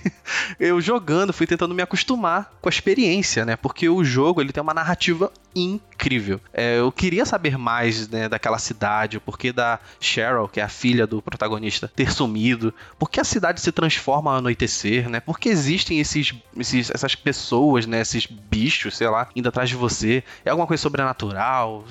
[0.59, 3.57] eu jogando, fui tentando me acostumar com a experiência, né?
[3.57, 6.41] Porque o jogo, ele tem uma narrativa incrível.
[6.53, 10.69] É, eu queria saber mais né, daquela cidade, o porquê da Cheryl, que é a
[10.69, 15.21] filha do protagonista, ter sumido, por que a cidade se transforma ao anoitecer, né?
[15.21, 19.77] Por que existem esses, esses, essas pessoas, né, esses bichos, sei lá, indo atrás de
[19.77, 20.23] você?
[20.45, 21.26] É alguma coisa sobrenatural?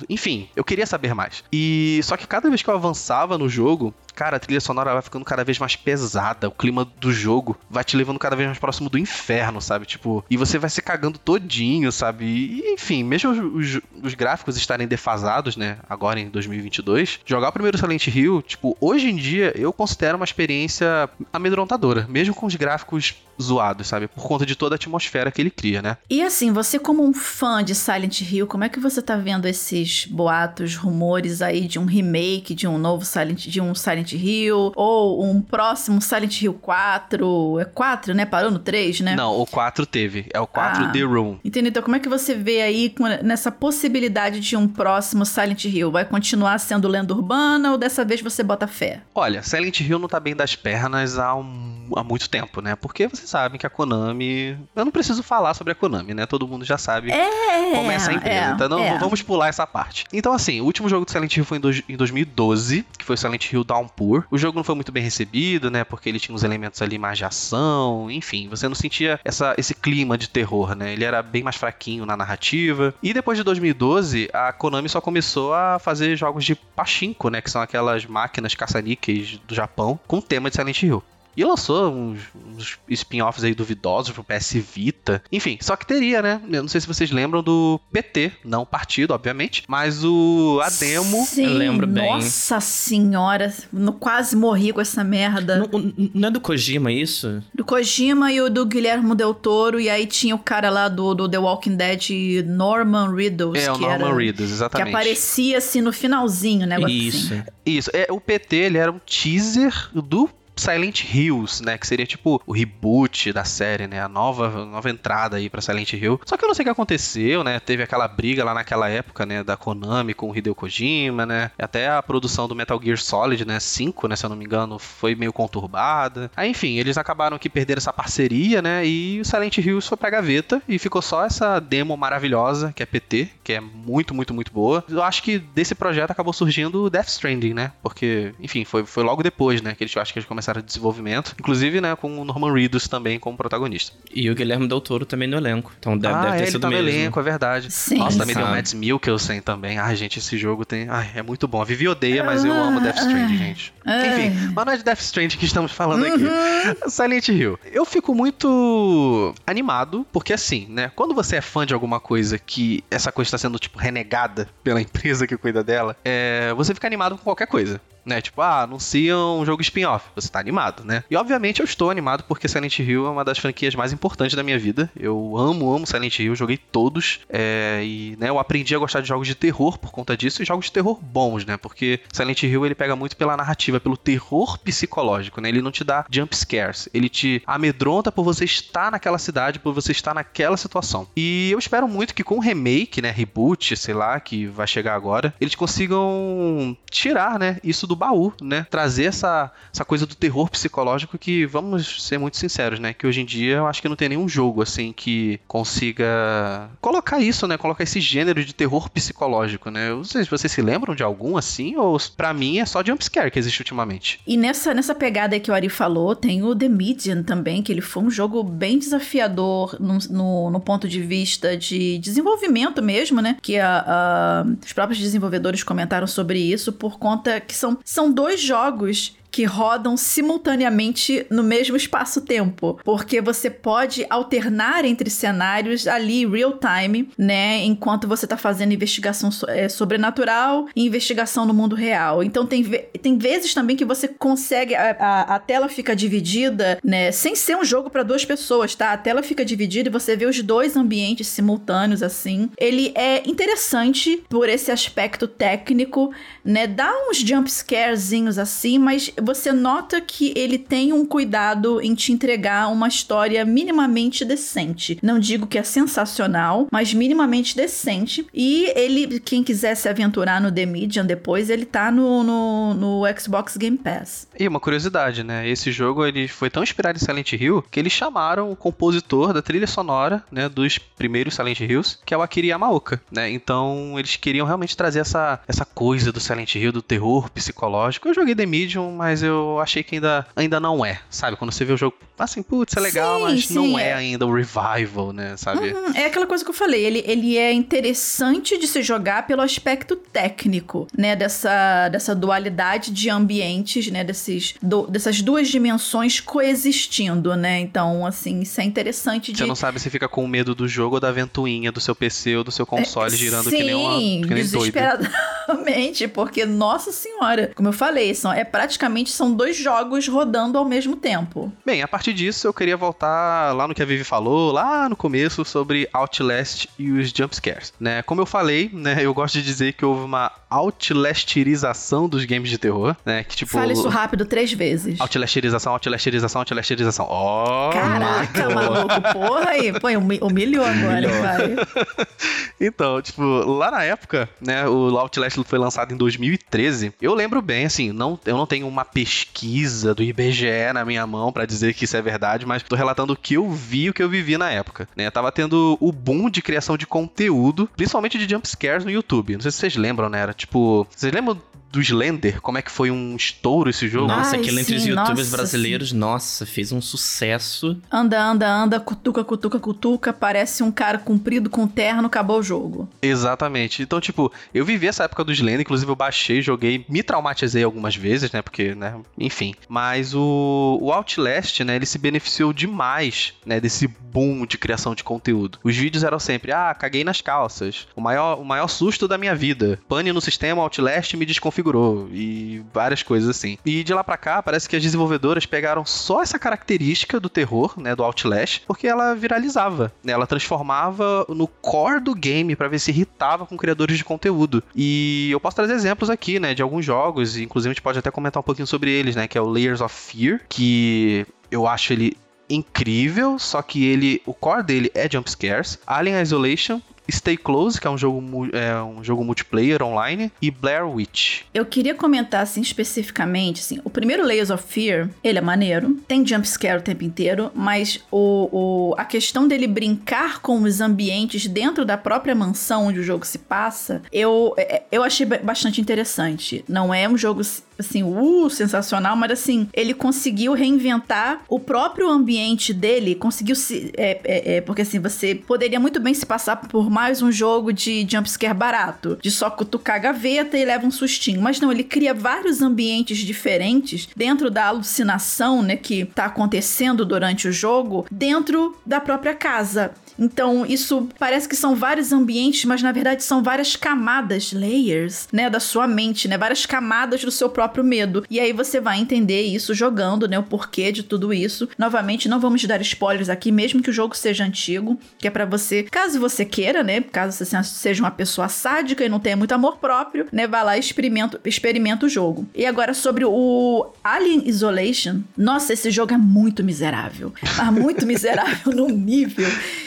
[0.08, 1.44] Enfim, eu queria saber mais.
[1.52, 5.02] E só que cada vez que eu avançava no jogo, cara, a trilha sonora vai
[5.02, 8.58] ficando cada vez mais pesada, o clima do jogo vai te levando cada vez mais
[8.58, 9.84] próximo do inferno, sabe?
[9.84, 12.24] Tipo, e você vai se cagando todinho, sabe?
[12.24, 17.76] E, enfim, mesmo os, os, gráficos estarem defasados, né, agora em 2022, jogar o primeiro
[17.76, 23.14] Silent Hill, tipo, hoje em dia eu considero uma experiência amedrontadora, mesmo com os gráficos
[23.40, 24.08] zoados, sabe?
[24.08, 25.98] Por conta de toda a atmosfera que ele cria, né?
[26.08, 29.46] E assim, você como um fã de Silent Hill, como é que você tá vendo
[29.46, 34.12] esses boatos, rumores aí de um remake, de um novo Silent, de um Silent Silent
[34.12, 37.60] Hill, ou um próximo Silent Hill 4.
[37.60, 38.24] É 4, né?
[38.24, 39.16] Parou no 3, né?
[39.16, 40.26] Não, o 4 teve.
[40.32, 41.38] É o 4 ah, The Room.
[41.44, 41.70] Entendeu?
[41.70, 45.90] Então, como é que você vê aí nessa possibilidade de um próximo Silent Hill?
[45.90, 49.02] Vai continuar sendo lenda urbana ou dessa vez você bota fé?
[49.14, 52.76] Olha, Silent Hill não tá bem das pernas há, um, há muito tempo, né?
[52.76, 54.58] Porque vocês sabem que a Konami.
[54.74, 56.26] Eu não preciso falar sobre a Konami, né?
[56.26, 58.50] Todo mundo já sabe é, como é essa empresa.
[58.50, 58.98] É, então não, é.
[58.98, 60.04] vamos pular essa parte.
[60.12, 63.16] Então, assim, o último jogo do Silent Hill foi em, do, em 2012, que foi
[63.16, 63.88] Silent Hill Down
[64.30, 65.84] O jogo não foi muito bem recebido, né?
[65.84, 69.74] Porque ele tinha uns elementos ali mais de ação, enfim, você não sentia essa, esse
[69.74, 70.92] clima de terror, né?
[70.92, 72.94] Ele era bem mais fraquinho na narrativa.
[73.02, 77.40] E depois de 2012, a Konami só começou a fazer jogos de pachinko, né?
[77.40, 81.02] Que são aquelas máquinas caça-níqueis do Japão, com tema de Silent Hill.
[81.36, 85.22] E lançou uns, uns spin-offs aí duvidosos pro PS Vita.
[85.30, 86.40] Enfim, só que teria, né?
[86.50, 90.70] Eu não sei se vocês lembram do PT, não o partido, obviamente, mas o a
[90.70, 91.24] demo.
[91.26, 92.10] Sim, eu lembro bem.
[92.10, 95.58] Nossa senhora, no, quase morri com essa merda.
[95.58, 97.42] Não, não, é do Kojima isso?
[97.54, 101.14] Do Kojima e o do Guilherme Del Toro, e aí tinha o cara lá do,
[101.14, 102.10] do The Walking Dead,
[102.46, 103.62] Norman Riddles.
[103.62, 104.90] É, o Norman era, Riddles, exatamente.
[104.90, 106.80] Que aparecia assim no finalzinho, né?
[106.88, 107.34] Isso.
[107.34, 107.42] Assim.
[107.64, 107.90] Isso.
[107.92, 111.76] É, o PT, ele era um teaser do Silent Hills, né?
[111.78, 114.00] Que seria tipo o reboot da série, né?
[114.00, 116.20] A nova, nova entrada aí pra Silent Hill.
[116.24, 117.60] Só que eu não sei o que aconteceu, né?
[117.60, 119.42] Teve aquela briga lá naquela época, né?
[119.42, 121.50] Da Konami com o Hideo Kojima, né?
[121.58, 123.60] Até a produção do Metal Gear Solid, né?
[123.60, 124.16] 5, né?
[124.16, 126.30] Se eu não me engano, foi meio conturbada.
[126.36, 128.86] Aí, enfim, eles acabaram que perderam essa parceria, né?
[128.86, 132.86] E o Silent Hills foi pra gaveta e ficou só essa demo maravilhosa, que é
[132.86, 134.84] PT, que é muito, muito, muito boa.
[134.88, 137.72] Eu acho que desse projeto acabou surgindo o Death Stranding, né?
[137.82, 139.74] Porque, enfim, foi, foi logo depois, né?
[139.74, 141.34] Que eles, acho que eles começaram processo de desenvolvimento.
[141.38, 143.92] Inclusive, né, com o Norman Reedus também como protagonista.
[144.14, 145.72] E o Guilherme Del Toro também no elenco.
[145.78, 146.88] Então deve, ah, deve ter ele sido tá no mesmo.
[146.88, 147.70] elenco, é verdade.
[147.70, 147.98] Sim.
[147.98, 148.48] Nossa, também tem o.
[148.48, 149.78] Mads Mikkelsen também.
[149.78, 150.88] Ai, gente, esse jogo tem...
[150.88, 151.60] Ai, é muito bom.
[151.60, 153.74] A Vivi odeia, mas eu amo Death Stranding, gente.
[153.84, 154.08] Ai.
[154.08, 156.90] Enfim, mas não é de Death Stranding que estamos falando aqui.
[156.90, 157.58] Silent Hill.
[157.72, 160.90] Eu fico muito animado, porque assim, né?
[160.94, 164.80] Quando você é fã de alguma coisa que essa coisa está sendo, tipo, renegada pela
[164.82, 167.80] empresa que cuida dela, é, você fica animado com qualquer coisa.
[168.06, 168.20] Né?
[168.20, 170.06] Tipo, ah, anunciam um jogo spin-off.
[170.14, 171.02] Você tá animado, né?
[171.10, 174.42] E obviamente eu estou animado porque Silent Hill é uma das franquias mais importantes da
[174.42, 174.90] minha vida.
[174.96, 177.20] Eu amo, amo Silent Hill, joguei todos.
[177.28, 180.46] é, e né, eu aprendi a gostar de jogos de terror por conta disso, e
[180.46, 181.56] jogos de terror bons, né?
[181.56, 185.48] Porque Silent Hill ele pega muito pela narrativa, pelo terror psicológico, né?
[185.48, 189.74] Ele não te dá jump scares, ele te amedronta por você estar naquela cidade, por
[189.74, 191.08] você estar naquela situação.
[191.16, 194.94] E eu espero muito que com o remake, né, reboot, sei lá, que vai chegar
[194.94, 198.66] agora, eles consigam tirar, né, isso do baú, né?
[198.70, 202.92] Trazer essa, essa coisa do terror psicológico que, vamos ser muito sinceros, né?
[202.92, 207.20] Que hoje em dia eu acho que não tem nenhum jogo, assim, que consiga colocar
[207.20, 207.56] isso, né?
[207.56, 209.90] Colocar esse gênero de terror psicológico, né?
[209.90, 212.82] Eu não sei se vocês se lembram de algum, assim, ou pra mim é só
[212.84, 214.20] jumpscare que existe ultimamente.
[214.26, 217.80] E nessa, nessa pegada que o Ari falou, tem o The Medium também, que ele
[217.80, 223.36] foi um jogo bem desafiador no, no, no ponto de vista de desenvolvimento mesmo, né?
[223.40, 228.40] Que a, a- os próprios desenvolvedores comentaram sobre isso, por conta que são, são dois
[228.40, 236.58] jogos que rodam simultaneamente no mesmo espaço-tempo, porque você pode alternar entre cenários ali real
[236.58, 242.22] time, né, enquanto você tá fazendo investigação é, sobrenatural e investigação no mundo real.
[242.22, 246.78] Então tem, ve- tem vezes também que você consegue a, a- a tela fica dividida,
[246.82, 248.92] né, sem ser um jogo para duas pessoas, tá?
[248.92, 252.48] A tela fica dividida e você vê os dois ambientes simultâneos assim.
[252.56, 256.10] Ele é interessante por esse aspecto técnico,
[256.44, 256.66] né?
[256.66, 262.12] Dá uns jump scarezinhos assim, mas você nota que ele tem um cuidado em te
[262.12, 264.98] entregar uma história minimamente decente.
[265.02, 268.26] Não digo que é sensacional, mas minimamente decente.
[268.32, 273.02] E ele, quem quiser se aventurar no The Medium depois, ele tá no, no, no
[273.18, 274.28] Xbox Game Pass.
[274.38, 275.48] E uma curiosidade, né?
[275.48, 279.42] Esse jogo ele foi tão inspirado em Silent Hill que eles chamaram o compositor da
[279.42, 283.30] trilha sonora, né, dos primeiros Silent Hills, que é o Akira Yamaoka, né?
[283.30, 288.08] Então eles queriam realmente trazer essa, essa coisa do Silent Hill, do terror psicológico.
[288.08, 291.36] Eu joguei The Medium, mas eu achei que ainda, ainda não é, sabe?
[291.36, 293.94] Quando você vê o jogo, assim, putz, é legal, Sim, mas sim, não é é.
[293.94, 295.36] ainda o revival, né?
[295.36, 295.72] Sabe?
[295.72, 299.42] Uhum, é aquela coisa que eu falei, ele, ele é interessante de se jogar pelo
[299.42, 301.14] aspecto técnico, né?
[301.16, 304.02] Dessa, dessa dualidade de ambientes, né?
[304.04, 307.60] Desses, do- dessas duas dimensões coexistindo, né?
[307.60, 309.38] Então, assim, isso é interessante de.
[309.38, 312.36] Você não sabe se fica com medo do jogo ou da ventoinha do seu PC
[312.36, 314.72] ou do seu console girando Sim, que nem uma que nem doido.
[314.72, 320.64] desesperadamente, porque, nossa senhora, como eu falei, são, é praticamente são dois jogos rodando ao
[320.64, 321.52] mesmo tempo.
[321.64, 324.96] Bem, a partir disso eu queria voltar lá no que a Vivi falou, lá no
[324.96, 327.72] começo, sobre Outlast e os jumpscares.
[327.80, 328.02] Né?
[328.02, 332.58] Como eu falei, né, eu gosto de dizer que houve uma outlasterização dos games de
[332.58, 333.24] terror, né?
[333.24, 333.50] Que tipo.
[333.52, 335.00] Fala isso rápido três vezes.
[335.00, 337.06] Outlasterização, outlasterização, outlasterização.
[337.08, 337.70] Ó!
[337.72, 339.72] Caraca, maluco, porra aí.
[339.78, 341.22] Pô, humi- humilhou agora, Humilhou.
[341.22, 342.06] vai.
[342.58, 346.90] Então, tipo, lá na época, né, o Outlast foi lançado em 2013.
[347.02, 351.30] Eu lembro bem, assim, não, eu não tenho uma pesquisa do IBGE na minha mão
[351.30, 354.02] pra dizer que isso é verdade, mas tô relatando o que eu vi, o que
[354.02, 355.10] eu vivi na época, né?
[355.10, 359.34] Tava tendo o boom de criação de conteúdo, principalmente de jumpscares no YouTube.
[359.34, 360.20] Não sei se vocês lembram, né?
[360.20, 361.38] Era tipo, vocês lembram
[361.70, 362.40] do Slender?
[362.40, 364.08] Como é que foi um estouro esse jogo?
[364.08, 367.76] Nossa, Ai, aquilo entre os sim, youtubers nossa, brasileiros, nossa, fez um sucesso.
[367.90, 372.88] Anda, anda, anda, cutuca, cutuca, cutuca, parece um cara comprido com terno, acabou o jogo.
[373.02, 373.82] Exatamente.
[373.82, 377.94] Então, tipo, eu vivi essa época do Slender, inclusive eu baixei, joguei, me traumatizei algumas
[377.96, 378.42] vezes, né?
[378.42, 379.54] Porque, né, enfim.
[379.68, 385.04] Mas o, o Outlast, né, ele se beneficiou demais, né, desse boom de criação de
[385.04, 385.58] conteúdo.
[385.62, 387.86] Os vídeos eram sempre, ah, caguei nas calças.
[387.94, 389.78] O maior, o maior susto da minha vida.
[389.88, 392.08] Pane no sistema, Outlast me desconfigurou.
[392.12, 393.58] E várias coisas assim.
[393.64, 397.74] E de lá pra cá, parece que as desenvolvedoras pegaram só essa característica do terror,
[397.78, 400.12] né, do Outlast, porque ela viralizava, né?
[400.12, 404.62] Ela transformava no core do game pra ver se irritava com criadores de conteúdo.
[404.74, 407.98] E eu posso trazer exemplos aqui, né, de alguns jogos, e inclusive a gente pode
[407.98, 411.66] até comentar um pouquinho sobre eles, né, que é o Layers of Fear, que eu
[411.66, 412.16] acho ele
[412.48, 415.78] incrível, só que ele, o core dele é jump scares.
[415.86, 420.86] Alien Isolation Stay Close, que é um jogo, é um jogo multiplayer online, e Blair
[420.88, 421.42] Witch.
[421.52, 426.26] Eu queria comentar, assim, especificamente, assim, o primeiro Layers of Fear, ele é maneiro, tem
[426.26, 431.84] jumpscare o tempo inteiro, mas o, o, a questão dele brincar com os ambientes dentro
[431.84, 436.64] da própria mansão onde o jogo se passa, eu, é, eu achei bastante interessante.
[436.68, 437.42] Não é um jogo
[437.78, 443.92] assim, uh, sensacional, mas assim, ele conseguiu reinventar o próprio ambiente dele, conseguiu se.
[443.96, 447.74] É, é, é, porque assim, você poderia muito bem se passar por mais um jogo
[447.74, 451.42] de jumpscare barato, de só cutucar a gaveta e leva um sustinho.
[451.42, 457.48] Mas não, ele cria vários ambientes diferentes dentro da alucinação, né, que tá acontecendo durante
[457.48, 459.92] o jogo, dentro da própria casa.
[460.18, 465.50] Então, isso parece que são vários ambientes, mas na verdade são várias camadas, layers, né,
[465.50, 468.24] da sua mente, né, várias camadas do seu próprio medo.
[468.30, 471.68] E aí você vai entender isso jogando, né, o porquê de tudo isso.
[471.78, 475.44] Novamente, não vamos dar spoilers aqui, mesmo que o jogo seja antigo, que é para
[475.44, 479.52] você, caso você queira, né, caso você seja uma pessoa sádica e não tenha muito
[479.52, 482.46] amor próprio, né, vá lá e experimenta, experimenta o jogo.
[482.54, 488.72] E agora sobre o Alien Isolation, nossa, esse jogo é muito miserável, mas muito miserável
[488.74, 489.46] num nível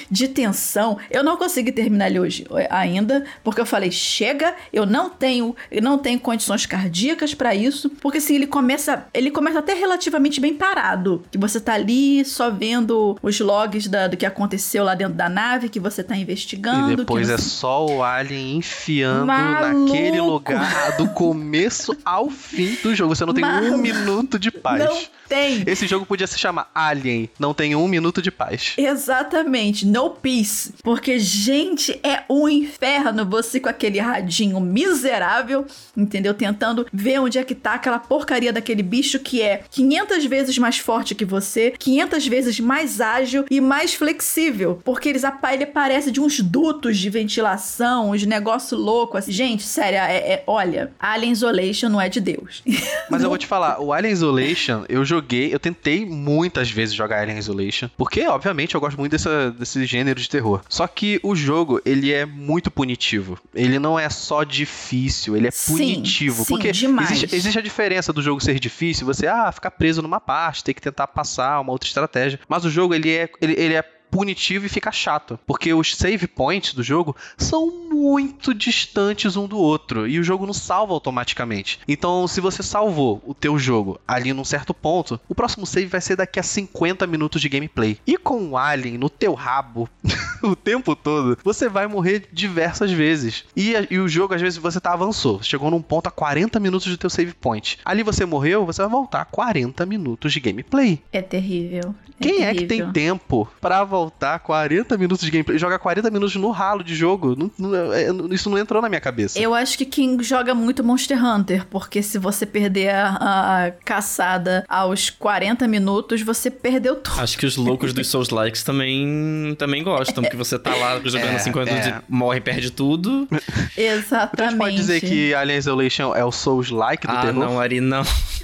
[0.09, 0.97] de tensão.
[1.09, 5.55] Eu não consegui terminar ele hoje eh, ainda, porque eu falei, chega, eu não tenho,
[5.71, 10.39] eu não tenho condições cardíacas para isso, porque assim, ele começa, ele começa até relativamente
[10.39, 14.95] bem parado, que você tá ali só vendo os logs da, do que aconteceu lá
[14.95, 16.93] dentro da nave, que você tá investigando.
[16.93, 19.91] E depois é só o alien enfiando Maluco.
[19.91, 23.15] naquele lugar do começo ao fim do jogo.
[23.15, 24.83] Você não tem um minuto de paz.
[24.83, 24.97] Não
[25.29, 25.63] tem.
[25.67, 28.73] Esse jogo podia se chamar Alien, não tem um minuto de paz.
[28.77, 30.73] Exatamente, no peace.
[30.81, 36.33] Porque, gente, é um inferno você com aquele radinho miserável, entendeu?
[36.33, 40.77] Tentando ver onde é que tá aquela porcaria daquele bicho que é 500 vezes mais
[40.77, 44.79] forte que você, 500 vezes mais ágil e mais flexível.
[44.85, 49.17] Porque eles, ele parece de uns dutos de ventilação, uns negócio louco.
[49.17, 49.31] Assim.
[49.31, 52.63] Gente, sério, é, é, olha, Alien Isolation não é de Deus.
[53.09, 57.21] Mas eu vou te falar, o Alien Isolation, eu joguei eu tentei muitas vezes jogar
[57.21, 60.61] Alien Isolation, porque obviamente eu gosto muito dessa, desse gênero de terror.
[60.69, 63.39] Só que o jogo, ele é muito punitivo.
[63.53, 66.43] Ele não é só difícil, ele é sim, punitivo.
[66.43, 66.67] Sim, porque.
[66.69, 70.73] Existe, existe a diferença do jogo ser difícil, você, ah, ficar preso numa parte, ter
[70.73, 72.39] que tentar passar uma outra estratégia.
[72.47, 75.39] Mas o jogo, ele é, ele, ele é punitivo e fica chato.
[75.45, 80.07] Porque os save points do jogo são muito distantes um do outro.
[80.07, 81.79] E o jogo não salva automaticamente.
[81.87, 86.01] Então, se você salvou o teu jogo ali num certo ponto, o próximo save vai
[86.01, 87.97] ser daqui a 50 minutos de gameplay.
[88.05, 89.89] E com o Alien no teu rabo
[90.41, 93.45] o tempo todo, você vai morrer diversas vezes.
[93.55, 95.41] E, e o jogo, às vezes, você tá avançou.
[95.43, 97.79] Chegou num ponto a 40 minutos do teu save point.
[97.85, 101.01] Ali você morreu, você vai voltar a 40 minutos de gameplay.
[101.11, 101.95] É terrível.
[102.19, 102.49] É Quem terrível.
[102.49, 103.98] é que tem tempo para voltar
[104.43, 107.35] 40 minutos de gameplay, jogar 40 minutos no ralo de jogo?
[107.35, 109.39] Não, não, é, isso não entrou na minha cabeça.
[109.39, 114.63] Eu acho que quem joga muito Monster Hunter, porque se você perder a, a caçada
[114.67, 117.19] aos 40 minutos, você perdeu tudo.
[117.19, 121.35] Acho que os loucos dos Souls Likes também, também gostam, porque você tá lá jogando
[121.35, 122.01] é, 50 minutos é.
[122.07, 123.27] e morre e perde tudo.
[123.75, 124.41] Exatamente.
[124.41, 127.33] A gente pode dizer que Alien Isolation é o Souls Like do ah, terror?
[127.33, 128.03] Não, Ari, não.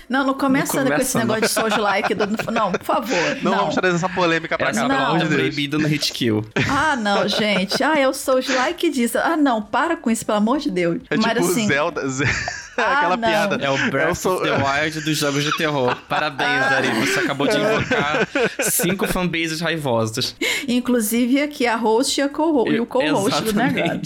[0.10, 2.13] Não, não começa, não começa com esse negócio de Souls Like.
[2.13, 2.28] Do...
[2.52, 3.38] Não, por favor.
[3.41, 4.88] Não, não, vamos trazer essa polêmica pra cá, não.
[4.88, 5.41] pelo amor de Deus.
[5.41, 6.46] proibido no hit kill.
[6.70, 7.84] Ah, não, gente.
[7.84, 9.18] Ah, eu sou Souls Like disso.
[9.18, 11.02] Ah, não, para com isso, pelo amor de Deus.
[11.10, 11.68] É Mas tipo assim.
[11.68, 12.02] Zelda.
[12.78, 13.30] Ah, Aquela não.
[13.30, 13.56] piada.
[13.63, 14.36] É o Breath sou...
[14.36, 15.96] of the Wild dos jogos de terror.
[16.10, 16.89] Parabéns, Ari.
[17.00, 18.28] Você acabou de invocar
[18.60, 20.36] cinco fanbases raivosas.
[20.68, 24.02] Inclusive aqui a host e, a co e o co-host do Negado.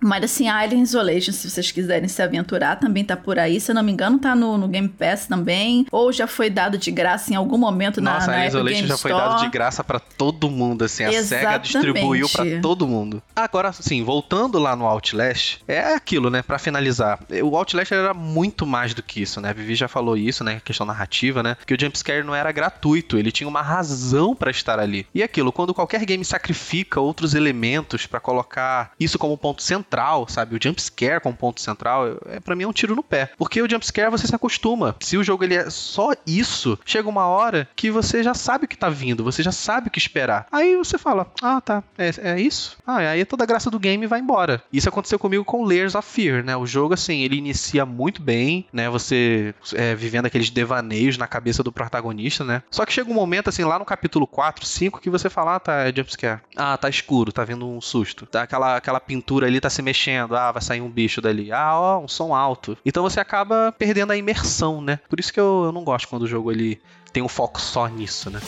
[0.00, 3.60] Mas assim, Alien Isolation, se vocês quiserem se aventurar, também tá por aí.
[3.60, 5.86] Se eu não me engano, tá no, no Game Pass também.
[5.90, 8.88] Ou já foi dado de graça em algum momento Nossa, na, na Alien Isolation Game
[8.88, 9.14] já Store.
[9.14, 11.04] foi dado de graça para todo mundo, assim.
[11.04, 11.46] A Exatamente.
[11.46, 13.22] SEGA distribuiu para todo mundo.
[13.34, 16.42] Agora, assim, voltando lá no Outlast, é aquilo, né?
[16.42, 17.18] Para finalizar.
[17.42, 19.50] O Outlast era muito mais do que isso, né?
[19.50, 20.60] A Vivi já falou isso, né?
[20.64, 21.56] Questão narrativa, né?
[21.66, 25.06] Que o jumpscare não era gratuito, ele tinha uma razão para estar ali.
[25.14, 29.93] E aquilo, quando qualquer game sacrifica outros elementos para colocar isso como ponto central,
[30.28, 30.56] sabe?
[30.56, 33.30] O jumpscare como ponto central, é, para mim é um tiro no pé.
[33.36, 34.96] Porque o jumpscare você se acostuma.
[35.00, 38.68] Se o jogo ele é só isso, chega uma hora que você já sabe o
[38.68, 40.46] que tá vindo, você já sabe o que esperar.
[40.50, 42.76] Aí você fala, ah, tá, é, é isso?
[42.86, 44.62] Ah, aí toda a graça do game vai embora.
[44.72, 46.56] Isso aconteceu comigo com Layers of Fear, né?
[46.56, 48.88] O jogo, assim, ele inicia muito bem, né?
[48.88, 52.62] Você é, vivendo aqueles devaneios na cabeça do protagonista, né?
[52.70, 55.60] Só que chega um momento, assim, lá no capítulo 4, 5, que você fala, ah,
[55.60, 56.40] tá, é jumpscare.
[56.56, 58.26] Ah, tá escuro, tá vindo um susto.
[58.26, 61.78] Tá, aquela, aquela pintura ali tá se mexendo, ah, vai sair um bicho dali, ah,
[61.78, 62.78] ó, um som alto.
[62.84, 65.00] Então você acaba perdendo a imersão, né?
[65.08, 66.80] Por isso que eu, eu não gosto quando o jogo ele
[67.12, 68.40] tem um foco só nisso, né?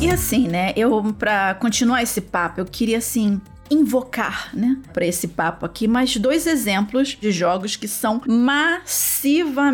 [0.00, 0.72] E assim, né?
[0.74, 3.38] Eu para continuar esse papo, eu queria assim
[3.70, 9.64] invocar, né, para esse papo aqui, mais dois exemplos de jogos que são massivamente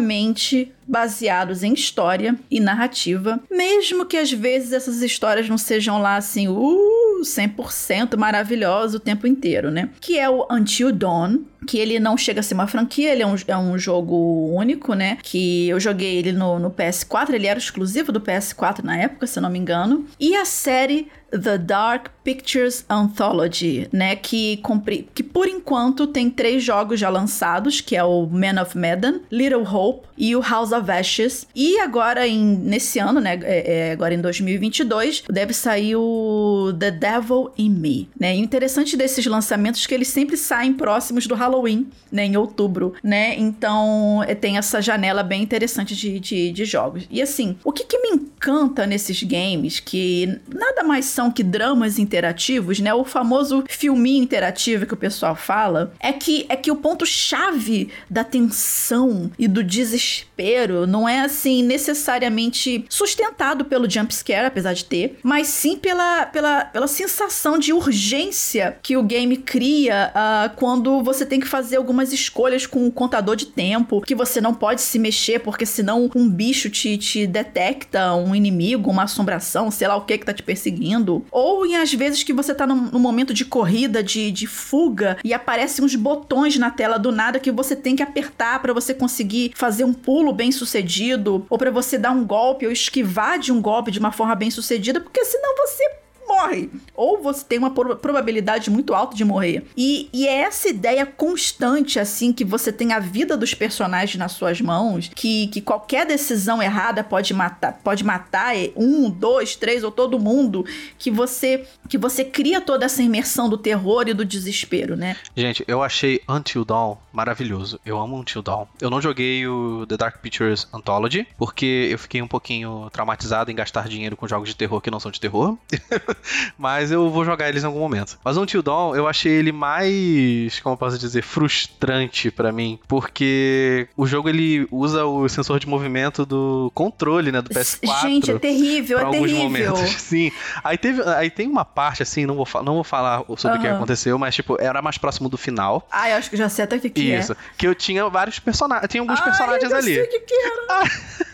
[0.87, 6.47] baseados em história e narrativa, mesmo que às vezes essas histórias não sejam lá assim,
[6.47, 9.89] uh, 100% maravilhosa o tempo inteiro, né?
[10.01, 13.27] Que é o Until Dawn, que ele não chega a ser uma franquia, ele é
[13.27, 15.19] um, é um jogo único, né?
[15.23, 19.39] Que eu joguei ele no, no PS4, ele era exclusivo do PS4 na época, se
[19.39, 20.07] eu não me engano.
[20.21, 24.17] E a série The Dark Pictures Anthology, né?
[24.17, 28.77] Que, compri, que por enquanto tem três jogos já lançados, que é o Man of
[28.77, 31.47] Medan, Little Hope e o House of Ashes.
[31.55, 33.39] E agora, em, nesse ano, né?
[33.43, 38.37] É, é, agora em 2022, deve sair o The Devil in Me, né?
[38.37, 42.25] E o interessante desses lançamentos é que eles sempre saem próximos do Halloween, né?
[42.25, 43.37] Em outubro, né?
[43.39, 47.07] Então é, tem essa janela bem interessante de, de, de jogos.
[47.11, 51.99] E assim, o que, que me encanta nesses games, que nada mais são que dramas
[51.99, 52.93] interativos, né?
[52.93, 57.89] O famoso filminho interativo que o pessoal fala, é que é que o ponto chave
[58.11, 64.85] da tensão e do desespero não é assim necessariamente sustentado pelo jump scare, apesar de
[64.85, 71.03] ter, mas sim pela, pela, pela sensação de urgência que o game cria uh, quando
[71.03, 74.83] você tem que fazer algumas escolhas com o contador de tempo, que você não pode
[74.83, 79.97] se mexer porque senão um bicho te, te detecta, um inimigo, uma assombração, sei lá
[79.97, 81.06] o que que tá te perseguindo.
[81.31, 85.19] Ou em às vezes que você tá num, num momento de corrida, de, de fuga,
[85.25, 88.93] e aparecem uns botões na tela do nada que você tem que apertar para você
[88.95, 93.53] conseguir fazer um pulo bem sucedido, ou para você dar um golpe ou esquivar de
[93.53, 96.71] um golpe de uma forma bem sucedida, porque senão você morre.
[96.95, 99.67] Ou você tem uma probabilidade muito alta de morrer.
[99.77, 104.33] E, e é essa ideia constante, assim, que você tem a vida dos personagens nas
[104.33, 109.91] suas mãos, que, que qualquer decisão errada pode matar, pode matar um, dois, três ou
[109.91, 110.65] todo mundo,
[110.99, 115.17] que você que você cria toda essa imersão do terror e do desespero, né?
[115.37, 117.81] Gente, eu achei Until Dawn maravilhoso.
[117.85, 118.67] Eu amo Until Dawn.
[118.81, 123.55] Eu não joguei o The Dark Pictures Anthology, porque eu fiquei um pouquinho traumatizado em
[123.55, 125.57] gastar dinheiro com jogos de terror que não são de terror.
[126.59, 128.19] Mas eu vou jogar eles em algum momento.
[128.25, 133.89] Mas Until Dawn, eu achei ele mais, como eu posso dizer, frustrante para mim, porque
[133.97, 138.03] o jogo ele usa o sensor de movimento do controle, né, do PS4.
[138.03, 139.43] Gente, é terrível, é alguns terrível.
[139.43, 139.91] momentos.
[140.01, 140.31] Sim.
[140.63, 143.69] Aí teve, aí tem uma parte assim, não vou, não vou falar sobre o que
[143.69, 145.87] aconteceu, mas tipo, era mais próximo do final.
[145.91, 147.33] Ah, eu acho que já sei até o que, que Isso.
[147.33, 147.37] é.
[147.57, 149.95] Que eu tinha vários personagens, tinha alguns personagens eu ali.
[149.95, 150.85] Sei o que, que era.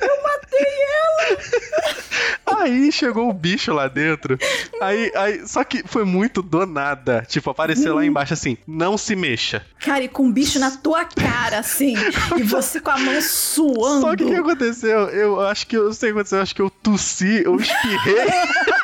[0.00, 2.62] eu matei ela.
[2.62, 4.38] Aí chegou o bicho lá dentro.
[4.80, 7.24] Aí, aí, só que foi muito do nada.
[7.28, 9.64] Tipo, apareceu lá embaixo assim: não se mexa.
[9.78, 11.94] Cara, e com um bicho na tua cara, assim.
[12.38, 14.00] e você com a mão suando.
[14.00, 15.08] Só que o que aconteceu?
[15.08, 16.38] Eu acho que eu sei o que aconteceu.
[16.38, 18.26] Eu acho que eu tossi, eu espirrei.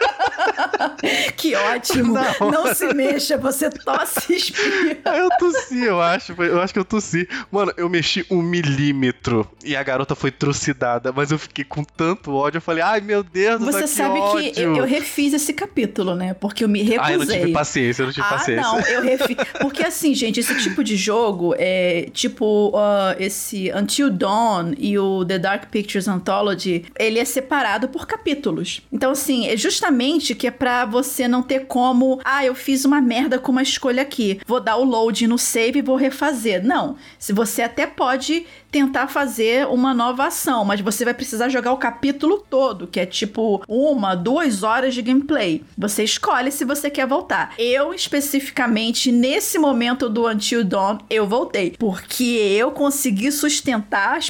[1.36, 2.14] que ótimo.
[2.14, 2.74] Não.
[2.74, 5.16] se mexa, você tosse e espirra.
[5.16, 6.32] Eu tossi, eu acho.
[6.42, 7.28] Eu acho que eu tossi.
[7.50, 12.34] Mano, eu mexi um milímetro e a garota foi trucidada, mas eu fiquei com tanto
[12.34, 12.58] ódio.
[12.58, 14.52] Eu falei, ai meu Deus, Você que sabe ódio.
[14.52, 16.34] que eu, eu, refiz esse capítulo, né?
[16.34, 17.00] Porque eu me recusei.
[17.00, 18.62] Ah, eu não tive paciência, eu não tive ah, paciência.
[18.62, 19.36] não, eu refiz.
[19.60, 25.24] Porque assim, gente, esse tipo de jogo é tipo uh, esse Until Dawn e o
[25.24, 28.82] The Dark Pictures Anthology, ele é separado por capítulos.
[28.92, 33.00] Então, assim, é justamente que é pra você não ter como, ah, eu fiz uma
[33.00, 36.64] merda com uma escolha aqui, vou dar o load no save e vou refazer.
[36.64, 36.96] Não.
[37.18, 38.46] Se você até pode
[38.78, 43.06] tentar fazer uma nova ação, mas você vai precisar jogar o capítulo todo, que é
[43.06, 45.64] tipo uma, duas horas de gameplay.
[45.76, 47.54] Você escolhe se você quer voltar.
[47.58, 54.20] Eu, especificamente, nesse momento do Until Dawn, eu voltei, porque eu consegui sustentar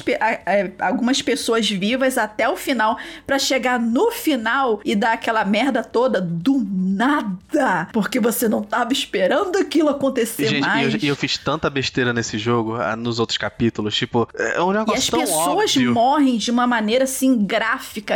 [0.79, 2.97] algumas pessoas vivas até o final,
[3.27, 8.93] para chegar no final e dar aquela merda toda do nada, porque você não tava
[8.93, 10.93] esperando aquilo acontecer Gente, mais.
[10.95, 14.71] E eu, eu, fiz tanta besteira nesse jogo, ah, nos outros capítulos, tipo, é um
[14.71, 15.93] negócio E as pessoas óbvio.
[15.93, 18.15] morrem de uma maneira assim gráfica,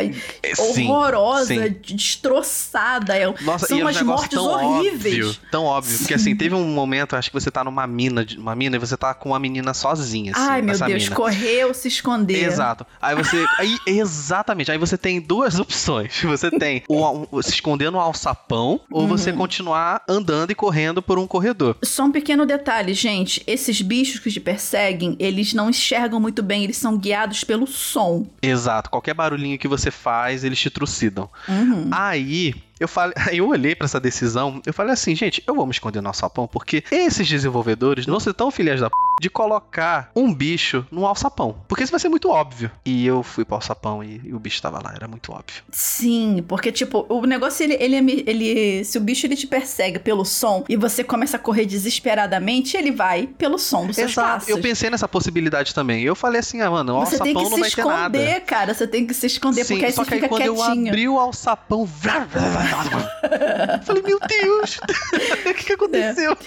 [0.55, 1.75] sim, horrorosa, sim.
[1.81, 3.15] destroçada.
[3.17, 5.25] É Nossa, São e é um umas mortes tão horríveis.
[5.25, 5.97] Óbvio, tão óbvio.
[5.97, 8.95] Porque assim, teve um momento, acho que você tá numa mina, uma mina e você
[8.97, 10.31] tá com uma menina sozinha.
[10.35, 11.15] Assim, Ai, meu Deus, mina.
[11.15, 12.43] correr ou se esconder.
[12.43, 12.85] Exato.
[13.01, 13.45] Aí você.
[13.57, 14.71] Aí, exatamente.
[14.71, 16.13] Aí você tem duas opções.
[16.23, 19.37] Você tem o, o- se esconder no alçapão ou você Uhum.
[19.37, 21.77] continuar andando e correndo por um corredor.
[21.83, 23.41] Só um pequeno detalhe, gente.
[23.47, 28.27] Esses bichos que te perseguem, eles não enxergam muito bem, eles são guiados pelo som.
[28.41, 28.89] Exato.
[28.89, 31.29] Qualquer barulhinho que você faz, eles te trucidam.
[31.47, 31.89] Uhum.
[31.91, 35.71] Aí, eu falei, eu olhei pra essa decisão, eu falei assim, gente, eu vou me
[35.71, 40.33] esconder no alçapão, porque esses desenvolvedores não são tão filhas da p de colocar um
[40.33, 41.55] bicho no alçapão.
[41.67, 42.69] Porque isso vai ser muito óbvio.
[42.83, 45.61] E eu fui pro alçapão e, e o bicho tava lá, era muito óbvio.
[45.71, 49.99] Sim, porque, tipo, o negócio, ele, ele, ele, ele- Se o bicho ele te persegue
[49.99, 54.27] pelo som e você começa a correr desesperadamente, ele vai pelo som dos seus Exato,
[54.29, 54.49] passos.
[54.49, 56.03] eu pensei nessa possibilidade também.
[56.03, 58.17] Eu falei assim, ah, mano, o Você tem alçapão que não se vai ter nada.
[58.17, 58.73] esconder, cara.
[58.73, 60.55] Você tem que se esconder, Sim, porque aí só você que aí fica quando eu
[60.55, 60.87] quietinho.
[60.89, 61.87] abri o alçapão.
[62.03, 62.62] eu
[63.83, 64.79] falei, meu Deus,
[65.49, 66.37] o que, que aconteceu?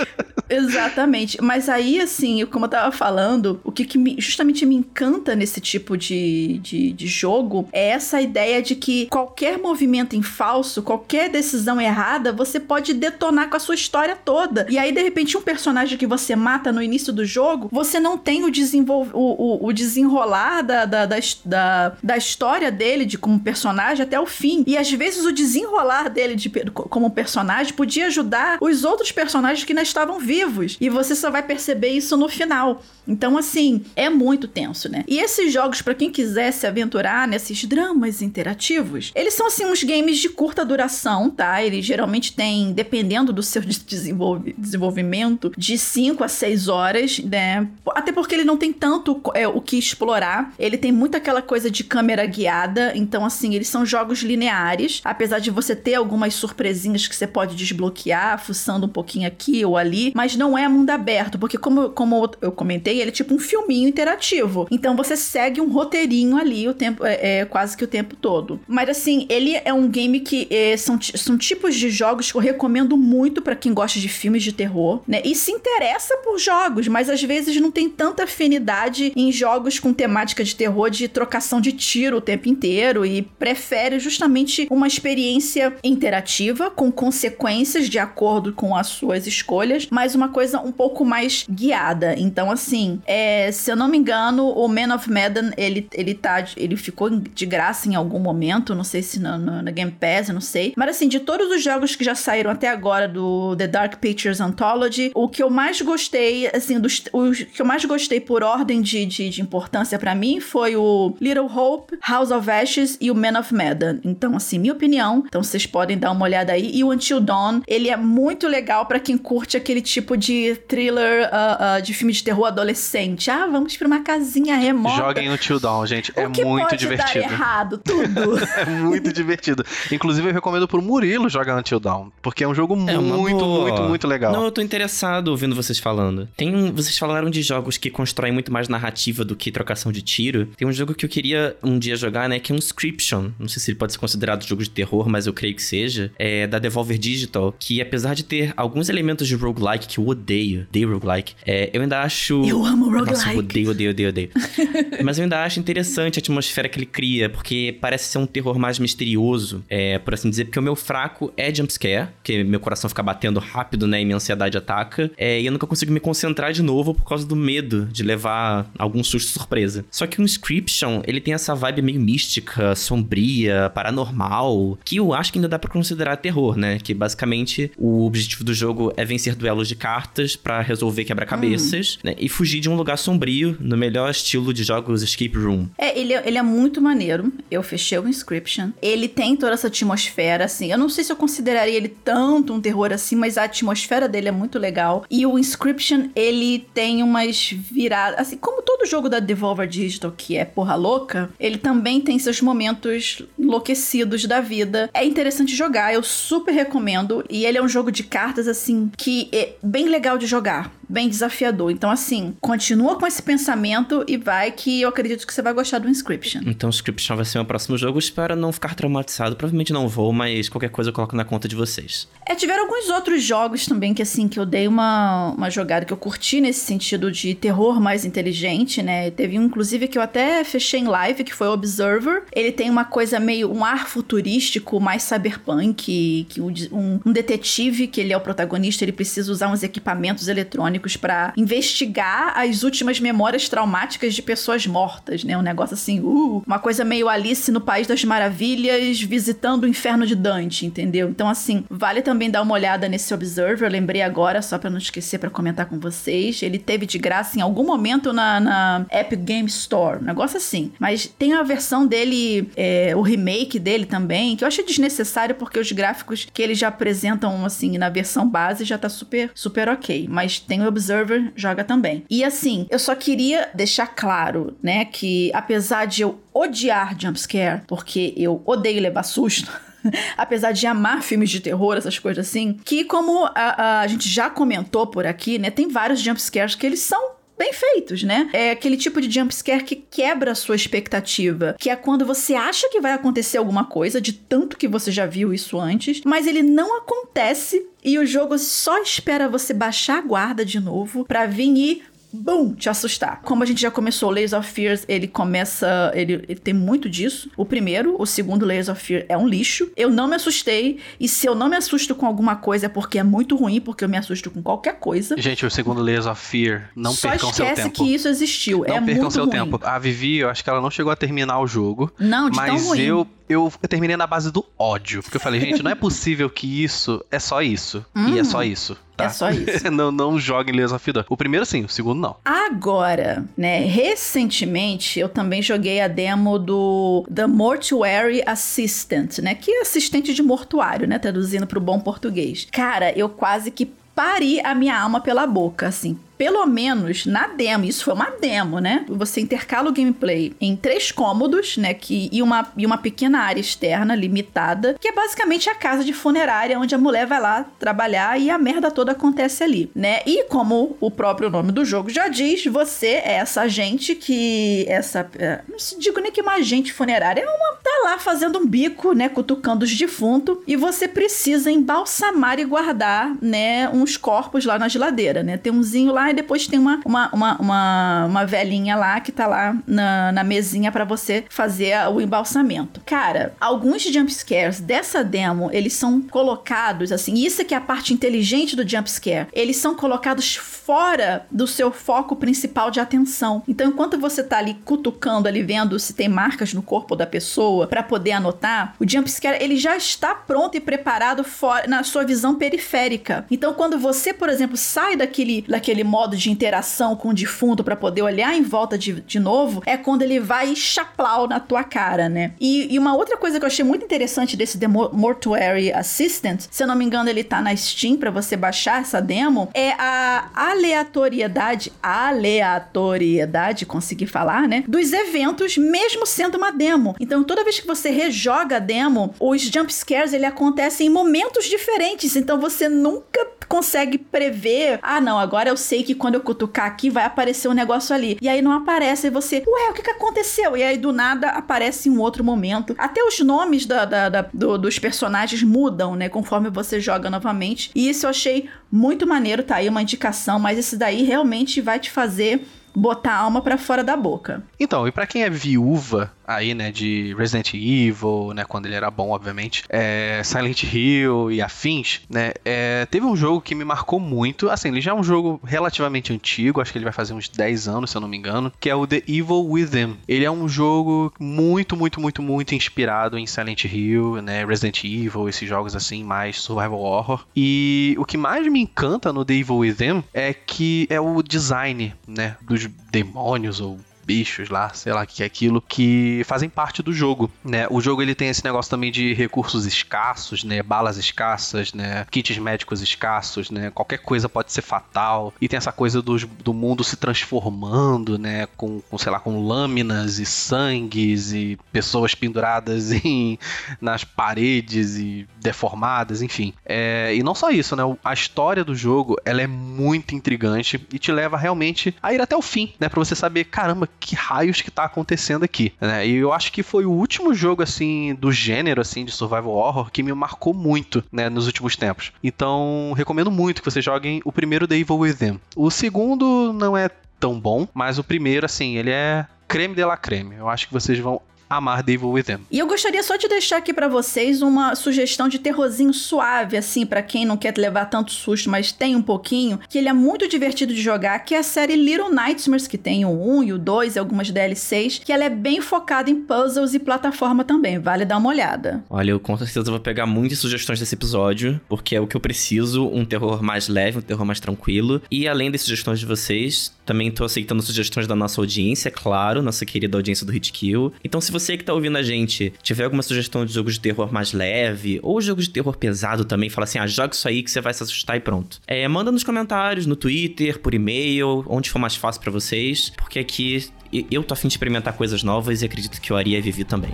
[0.49, 1.41] Exatamente.
[1.43, 5.61] Mas aí, assim, como eu tava falando, o que, que me- justamente me encanta nesse
[5.61, 11.29] tipo de, de, de jogo é essa ideia de que qualquer movimento em falso, qualquer
[11.29, 14.67] decisão errada, você pode detonar com a sua história toda.
[14.71, 18.17] E aí, de repente, um personagem que você mata no início do jogo, você não
[18.17, 19.09] tem o, desenvol...
[19.13, 24.19] o, o, o desenrolar da, da, da, da, da história dele de como personagem até
[24.19, 24.63] o fim.
[24.67, 29.73] E às vezes o desenrolar dele de, como personagem podia ajudar os outros personagens que
[29.73, 30.77] ainda estavam vivos.
[30.81, 32.83] E você só vai perceber isso no final.
[33.07, 35.05] Então, assim, é muito tenso, né?
[35.07, 39.83] E esses jogos, pra quem quiser se aventurar nesses dramas interativos, eles são, assim, uns
[39.83, 41.63] games de curta duração, tá?
[41.63, 43.63] Eles geralmente têm, dependendo do seu
[44.59, 47.69] desenvolvimento, de 5 a 6 horas, né?
[47.95, 50.53] Até porque ele não tem tanto é, o que explorar.
[50.59, 52.93] Ele tem muito aquela coisa de câmera guiada.
[52.95, 55.01] Então, assim, eles são jogos lineares.
[55.05, 59.77] Apesar de você ter algumas surpresinhas que você pode desbloquear, fuçando um pouquinho aqui ou
[59.77, 60.13] ali.
[60.15, 63.89] Mas não é mundo aberto, porque como, como eu comentei, ele é tipo um filminho
[63.89, 64.67] interativo.
[64.71, 68.61] Então você segue um roteirinho ali o tempo, é, é, quase que o tempo todo.
[68.67, 72.41] Mas assim, ele é um game que é, são, são tipos de jogos que eu
[72.41, 75.21] recomendo muito pra quem gosta de filmes de terror, né?
[75.25, 79.93] E se interessa por jogos, mas às vezes não tem tanta afinidade em jogos com
[79.93, 85.77] temática de terror de trocação de tiro o tempo inteiro e prefere justamente uma experiência
[85.87, 91.47] interativa com consequências de acordo com as suas escolhas, mas uma coisa um pouco mais
[91.49, 92.15] guiada.
[92.19, 96.45] Então, assim, é, se eu não me engano, o Man of Medan, ele, ele tá.
[96.57, 98.75] Ele ficou de graça em algum momento.
[98.75, 100.73] Não sei se na Game Pass, não sei.
[100.77, 104.41] Mas assim, de todos os jogos que já saíram até agora do The Dark Pictures
[104.41, 108.81] Anthology, o que eu mais gostei, assim, dos, os que eu mais gostei por ordem
[108.81, 113.15] de, de, de importância pra mim foi o Little Hope, House of Ashes e o
[113.15, 113.99] Man of Medan.
[114.05, 115.25] Então, assim, minha opinião.
[115.27, 116.71] Então, vocês podem dar uma olhada aí.
[116.73, 121.29] E o Until Dawn, ele é muito legal pra quem curte aquele tipo de thriller
[121.31, 123.31] ah, ah, de filme de terror adolescente.
[123.31, 124.97] Ah, vamos pra uma casinha remota.
[124.97, 126.11] Joguem no Till Dawn, gente.
[126.13, 127.27] o É muito pode divertido.
[127.27, 128.39] dar errado, tudo.
[128.57, 129.63] É muito divertido.
[129.93, 132.09] Inclusive, eu recomendo pro Murilo jogar Until Dawn.
[132.23, 133.69] Porque é um jogo É muito, boa.
[133.69, 134.33] muito, muito legal.
[134.33, 136.27] Não, eu tô interessado ouvindo vocês falando.
[136.39, 140.01] Tem um, vocês falaram de jogos que constroem muito mais narrativa do que trocação de
[140.01, 140.47] tiro.
[140.57, 143.31] Tem um jogo que eu queria um dia jogar, né, que é um Inscription.
[143.39, 146.11] Não sei se ele pode ser considerado jogo de terror, mas eu creio que seja.
[146.19, 150.67] É da Devolver Digital, que apesar de ter alguns elementos de roguelike que eu odeio,
[150.69, 152.45] odeio roguelike, é, eu ainda acho...
[152.45, 153.39] Eu amo Nossa, eu roguelike.
[153.39, 154.31] odeio, odeio, odeio, odeio.
[155.05, 158.59] Mas eu ainda acho interessante a atmosfera que ele cria, porque parece ser um terror
[158.59, 162.89] mais misterioso, é, por assim dizer, porque o meu fraco é jumpscare, porque meu coração
[162.89, 166.53] fica batendo rápido, né, e minha ansiedade ataca, é, e eu nunca consigo me concentrar
[166.53, 169.85] de novo por causa do medo de levar algum susto surpresa.
[169.91, 175.33] Só que o Inscription, ele tem essa vibe meio mística, sombria, paranormal, que eu acho
[175.33, 179.35] que ainda dá pra considerar terror, né, que basicamente o objetivo do jogo é vencer
[179.35, 184.11] duelos de cartas pra resolver quebra-cabeças, né, e fugir de um lugar sombrio, no melhor
[184.11, 185.67] estilo de jogos escape room.
[185.79, 187.33] É, ele, é- ele é muito maneiro.
[187.51, 188.71] Eu fechei o Inscription.
[188.81, 190.71] Ele tem toda essa atmosfera, assim.
[190.73, 194.29] Eu não sei se eu consideraria ele tanto um terror assim, mas a atmosfera dele
[194.29, 195.05] é muito legal.
[195.11, 198.21] E o Inscription, ele tem umas viradas.
[198.21, 202.41] Assim, como todo jogo da Devolver Digital que é porra louca, ele também tem seus
[202.41, 204.91] momentos enlouquecidos da vida.
[204.93, 207.25] É interessante jogar, eu super recomendo.
[207.29, 210.73] E ele é um jogo de cartas, assim, que é bem legal de jogar.
[210.89, 211.71] Bem desafiador.
[211.71, 215.79] Então, assim, continua com esse pensamento e vai que eu acredito que você vai gostar
[215.79, 216.43] do Inscription.
[216.47, 217.99] Então, Inscription vai ser o meu próximo jogo.
[217.99, 219.37] Espero não ficar traumatizado.
[219.37, 222.09] Provavelmente não vou, mas qualquer coisa eu coloco na conta de vocês.
[222.25, 225.93] É, tiveram alguns outros jogos também que, assim, que eu dei uma, uma jogada que
[225.93, 229.11] eu curti nesse sentido de terror mais inteligente, né?
[229.11, 232.25] Teve um, inclusive, que eu até fechei em live, que foi o Observer.
[232.33, 237.87] Ele tem uma coisa meio, um ar futurístico, mais cyberpunk, que um, um- um detetive,
[237.87, 242.63] que ele é o protagonista, ele precisa usar uns equipamentos eletrônicos eletrônicos para investigar as
[242.63, 245.37] últimas memórias traumáticas de pessoas mortas, né?
[245.37, 250.07] Um negócio assim, uh, uma coisa meio Alice no País das Maravilhas visitando o inferno
[250.07, 251.09] de Dante, entendeu?
[251.09, 253.67] Então, assim, vale também dar uma olhada nesse Observer.
[253.67, 256.43] Eu lembrei agora, só para não esquecer para comentar com vocês.
[256.43, 260.73] Ele teve de graça em algum momento na, na Epic Game Store, um negócio assim.
[260.79, 265.59] Mas tem a versão dele, é, o remake dele também, que eu achei desnecessário porque
[265.59, 270.07] os gráficos que eles já apresentam, assim, na versão base já tá super, super ok.
[270.09, 272.05] Mas tem Observer, joga também.
[272.11, 278.13] E assim, eu só queria deixar claro, né, que apesar de eu odiar jumpscare, porque
[278.17, 279.51] eu odeio levar susto.
[280.17, 284.09] apesar de amar filmes de terror, essas coisas assim, que como a, a, a gente
[284.09, 287.06] já comentou por aqui, né, tem vários jumpscares que eles são
[287.39, 288.29] bem feitos, né?
[288.33, 292.69] É aquele tipo de jumpscare que quebra a sua expectativa, que é quando você acha
[292.69, 296.43] que vai acontecer alguma coisa, de tanto que você já viu isso antes, mas ele
[296.43, 301.47] não acontece e o jogo só espera você baixar a guarda de novo para vir
[301.57, 301.83] e
[302.17, 303.21] bum, te assustar.
[303.23, 307.31] Como a gente já começou, Layers of Fears, ele começa, ele, ele, tem muito disso.
[307.37, 309.71] O primeiro, o segundo Layers of Fear é um lixo.
[309.77, 312.99] Eu não me assustei, e se eu não me assusto com alguma coisa é porque
[312.99, 315.17] é muito ruim, porque eu me assusto com qualquer coisa.
[315.19, 317.59] Gente, o segundo Layers of Fear, não Só percam seu tempo.
[317.59, 319.33] esquece que isso existiu, não é percam muito seu ruim.
[319.33, 319.61] tempo.
[319.63, 321.93] A Vivi, eu acho que ela não chegou a terminar o jogo.
[321.99, 322.81] Não, de tão Mas ruim.
[322.81, 325.03] eu, eu terminei na base do ódio.
[325.03, 327.85] Porque eu falei, gente, não é possível que isso é só isso.
[327.95, 328.77] E é só isso.
[328.97, 329.05] Tá?
[329.05, 329.69] É só isso.
[329.71, 331.05] não, não joguem Layers of Fear.
[331.09, 332.17] O primeiro sim, o segundo não.
[332.25, 339.61] Agora, né, recentemente eu também joguei a demo do The Mortuary Assistant, né, que é
[339.61, 342.47] assistente de mortuário, né, traduzindo pro bom português.
[342.51, 345.99] Cara, eu quase que pari a minha alma pela boca, assim.
[346.17, 348.85] Pelo menos na demo, isso foi uma demo, né?
[348.89, 351.75] Você intercala o gameplay em três cômodos, né?
[351.75, 355.93] Que, e, uma, e uma pequena área externa limitada, que é basicamente a casa de
[355.93, 360.01] funerária onde a mulher vai lá trabalhar e a merda toda acontece ali, né?
[360.07, 364.65] E como o próprio nome do jogo já diz, você é essa agente que.
[364.69, 365.09] Essa.
[365.19, 367.57] é, Não se digo nem que uma agente funerária, é uma.
[367.63, 369.09] tá lá fazendo um bico, né?
[369.09, 373.69] Cutucando os defuntos, e você precisa embalsamar e guardar, né?
[373.69, 375.37] Uns corpos lá na geladeira, né?
[375.37, 379.27] Tem umzinho lá e depois tem uma, uma, uma, uma, uma velhinha lá que tá
[379.27, 382.81] lá na, na mesinha para você fazer o embalsamento.
[382.85, 388.57] Cara, alguns jumpscares dessa demo, eles são colocados assim, isso que é a parte inteligente
[388.57, 393.43] do jumpscare, eles são colocados fora do seu foco principal de atenção.
[393.47, 397.67] Então, enquanto você tá ali cutucando ali, vendo se tem marcas no corpo da pessoa
[397.67, 402.35] para poder anotar, o jumpscare ele já está pronto e preparado fora, na sua visão
[402.35, 403.25] periférica.
[403.31, 407.75] Então, quando você, por exemplo, sai daquele, daquele modo de interação com o defunto para
[407.75, 412.07] poder olhar em volta de, de novo, é quando ele vai chaplau na tua cara,
[412.09, 412.33] né?
[412.39, 416.41] E, e uma outra coisa que eu achei muito interessante desse The Mor- Mortuary Assistant,
[416.51, 419.71] se eu não me engano, ele tá na Steam para você baixar essa demo, é
[419.79, 424.65] a aleatoriedade, aleatoriedade, consegui falar, né?
[424.69, 426.95] Dos eventos, mesmo sendo uma demo.
[427.01, 431.47] Então, toda vez que você rejoga a demo, os jump scares ele acontecem em momentos
[431.47, 432.17] diferentes.
[432.17, 434.79] Então, você nunca consegue prever.
[434.83, 438.19] Ah, não, agora eu sei que quando eu cutucar aqui vai aparecer um negócio ali.
[438.21, 440.57] E aí não aparece, e você, ué, o que, que aconteceu?
[440.57, 442.75] E aí do nada aparece um outro momento.
[442.79, 446.09] Até os nomes da, da- da- do- dos personagens mudam, né?
[446.09, 447.71] Conforme você joga novamente.
[447.75, 451.79] E isso eu achei muito maneiro, tá aí uma indicação, mas esse daí realmente vai
[451.79, 454.43] te fazer botar a alma pra fora da boca.
[454.61, 458.91] Então, e pra quem é viúva aí, né, de Resident Evil, né, quando ele era
[458.91, 464.01] bom, obviamente, é, Silent Hill e afins, né, é, teve um jogo que me marcou
[464.01, 467.29] muito, assim, ele já é um jogo relativamente antigo, acho que ele vai fazer uns
[467.29, 469.97] 10 anos, se eu não me engano, que é o The Evil Within.
[470.09, 475.29] Ele é um jogo muito, muito, muito, muito inspirado em Silent Hill, né, Resident Evil,
[475.29, 477.27] esses jogos assim, mais survival horror.
[477.35, 481.95] E o que mais me encanta no The Evil Within é que é o design,
[482.07, 486.83] né, dos demônios ou bichos lá, sei lá o que é aquilo, que fazem parte
[486.83, 487.67] do jogo, né?
[487.71, 490.63] O jogo ele tem esse negócio também de recursos escassos, né?
[490.63, 492.07] Balas escassas, né?
[492.11, 493.71] Kits médicos escassos, né?
[493.71, 495.35] Qualquer coisa pode ser fatal.
[495.41, 498.47] E tem essa coisa dos- do, mundo se transformando, né?
[498.57, 503.39] Com, com, sei lá, com lâminas e sangues e pessoas penduradas em,
[503.81, 506.53] nas paredes e deformadas, enfim.
[506.65, 507.83] É, e não só isso, né?
[508.05, 512.37] A história do jogo, ela é muito intrigante e te leva realmente a ir até
[512.37, 512.89] o fim, né?
[512.89, 516.07] Pra você saber, caramba, que raios que tá acontecendo aqui, né?
[516.07, 519.91] E eu acho que foi o último jogo, assim, do gênero, assim, de survival horror
[519.91, 521.29] que me marcou muito, né?
[521.29, 522.13] Nos últimos tempos.
[522.23, 525.41] Então, recomendo muito que vocês joguem o primeiro The Evil Within.
[525.55, 526.89] O segundo não é
[527.19, 530.37] tão bom, mas o primeiro, assim, ele é creme de la creme.
[530.37, 532.39] Eu acho que vocês vão amar Devil Within.
[532.51, 536.85] E eu gostaria só de deixar aqui para vocês uma sugestão de terrorzinho suave, assim,
[536.85, 540.29] para quem não quer levar tanto susto, mas tem um pouquinho, que ele é muito
[540.29, 543.59] divertido de jogar, que é a série Little Nightmares, que tem o 1 e o
[543.59, 548.05] 2 e algumas DLCs, que ela é bem focada em puzzles e plataforma também, vale
[548.05, 548.85] dar uma olhada.
[548.91, 552.21] Olha, eu com certeza vou pegar muitas sugestões desse episódio, porque é o que eu
[552.21, 555.01] preciso, um terror mais leve, um terror mais tranquilo.
[555.11, 559.67] E além das sugestões de vocês, também tô aceitando sugestões da nossa audiência, claro, nossa
[559.67, 560.93] querida audiência do Hit Kill.
[561.05, 564.13] Então se você que tá ouvindo a gente tiver alguma sugestão de jogo de terror
[564.13, 567.51] mais leve, ou jogo de terror pesado também, fala assim, ah, joga isso aí que
[567.51, 568.61] você vai se assustar e pronto.
[568.67, 573.19] É, manda nos comentários, no Twitter, por e-mail, onde for mais fácil para vocês, porque
[573.19, 573.67] aqui
[574.11, 576.91] eu tô afim de experimentar coisas novas e acredito que o Ari e Vivi também.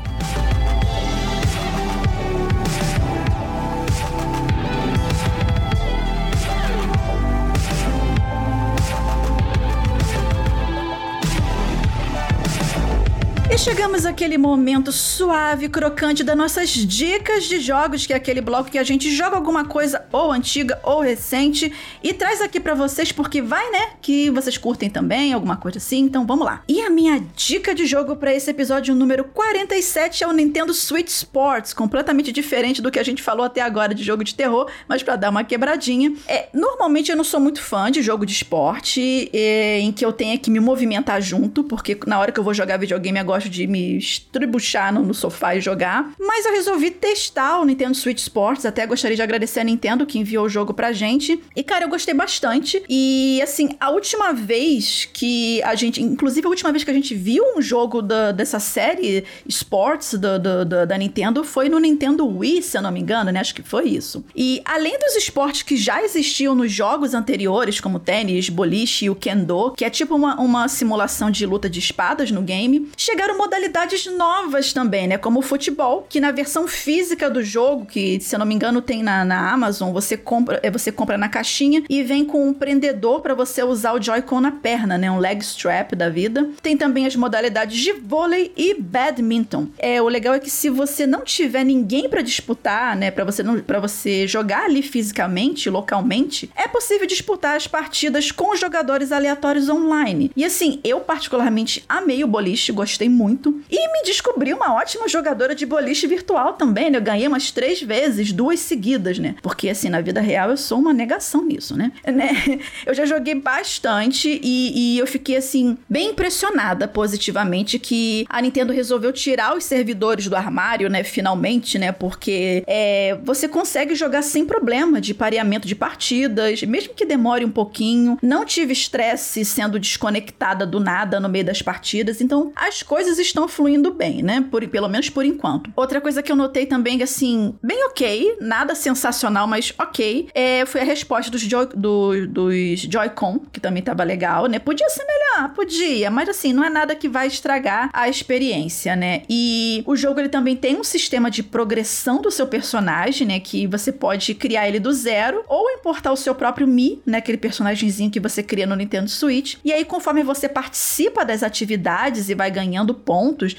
[13.62, 18.76] Chegamos àquele momento suave, crocante das nossas dicas de jogos, que é aquele bloco que
[18.76, 23.40] a gente joga alguma coisa ou antiga ou recente e traz aqui para vocês, porque
[23.40, 23.90] vai, né?
[24.02, 26.00] Que vocês curtem também, alguma coisa assim.
[26.00, 26.64] Então vamos lá.
[26.66, 31.06] E a minha dica de jogo para esse episódio número 47 é o Nintendo Switch
[31.06, 35.04] Sports, completamente diferente do que a gente falou até agora de jogo de terror, mas
[35.04, 36.12] para dar uma quebradinha.
[36.26, 40.12] É, normalmente eu não sou muito fã de jogo de esporte é, em que eu
[40.12, 43.51] tenha que me movimentar junto, porque na hora que eu vou jogar videogame eu gosto
[43.52, 46.12] de me estribuchar no, no sofá e jogar.
[46.18, 48.64] Mas eu resolvi testar o Nintendo Switch Sports.
[48.64, 51.40] Até gostaria de agradecer a Nintendo que enviou o jogo pra gente.
[51.54, 52.82] E, cara, eu gostei bastante.
[52.88, 56.02] E, assim, a última vez que a gente.
[56.02, 60.38] Inclusive, a última vez que a gente viu um jogo da, dessa série Sports do,
[60.38, 63.40] do, do, da Nintendo foi no Nintendo Wii, se eu não me engano, né?
[63.40, 64.24] Acho que foi isso.
[64.34, 69.14] E além dos esportes que já existiam nos jogos anteriores, como tênis, boliche e o
[69.14, 74.06] kendo, que é tipo uma, uma simulação de luta de espadas no game, chegaram modalidades
[74.06, 75.18] novas também, né?
[75.18, 78.80] Como o futebol, que na versão física do jogo, que se eu não me engano
[78.80, 82.54] tem na, na Amazon, você compra, é, você compra na caixinha e vem com um
[82.54, 85.10] prendedor para você usar o Joy-Con na perna, né?
[85.10, 86.50] Um leg strap da vida.
[86.62, 89.66] Tem também as modalidades de vôlei e badminton.
[89.76, 93.42] É, o legal é que se você não tiver ninguém para disputar, né, para você
[93.42, 100.30] para você jogar ali fisicamente, localmente, é possível disputar as partidas com jogadores aleatórios online.
[100.36, 103.60] E assim, eu particularmente amei o boliche, gostei muito muito.
[103.70, 106.98] E me descobri uma ótima jogadora de boliche virtual também, né?
[106.98, 109.34] Eu ganhei umas três vezes, duas seguidas, né?
[109.42, 111.92] Porque, assim, na vida real eu sou uma negação nisso, né?
[112.06, 112.60] né?
[112.86, 118.72] Eu já joguei bastante e, e eu fiquei, assim, bem impressionada positivamente que a Nintendo
[118.72, 121.02] resolveu tirar os servidores do armário, né?
[121.02, 121.92] Finalmente, né?
[121.92, 127.50] Porque é, você consegue jogar sem problema de pareamento de partidas, mesmo que demore um
[127.50, 128.18] pouquinho.
[128.22, 132.20] Não tive estresse sendo desconectada do nada no meio das partidas.
[132.20, 134.44] Então, as coisas estão fluindo bem, né?
[134.50, 135.72] Por, pelo menos por enquanto.
[135.76, 140.80] Outra coisa que eu notei também, assim, bem ok, nada sensacional, mas ok, é, foi
[140.80, 144.58] a resposta dos, Joy, do, dos Joy-Con, que também tava legal, né?
[144.58, 149.22] Podia ser melhor, podia, mas assim, não é nada que vai estragar a experiência, né?
[149.28, 153.40] E o jogo ele também tem um sistema de progressão do seu personagem, né?
[153.40, 157.18] Que você pode criar ele do zero ou importar o seu próprio Mi, né?
[157.18, 159.56] Aquele personagemzinho que você cria no Nintendo Switch.
[159.64, 163.11] E aí, conforme você participa das atividades e vai ganhando pontos,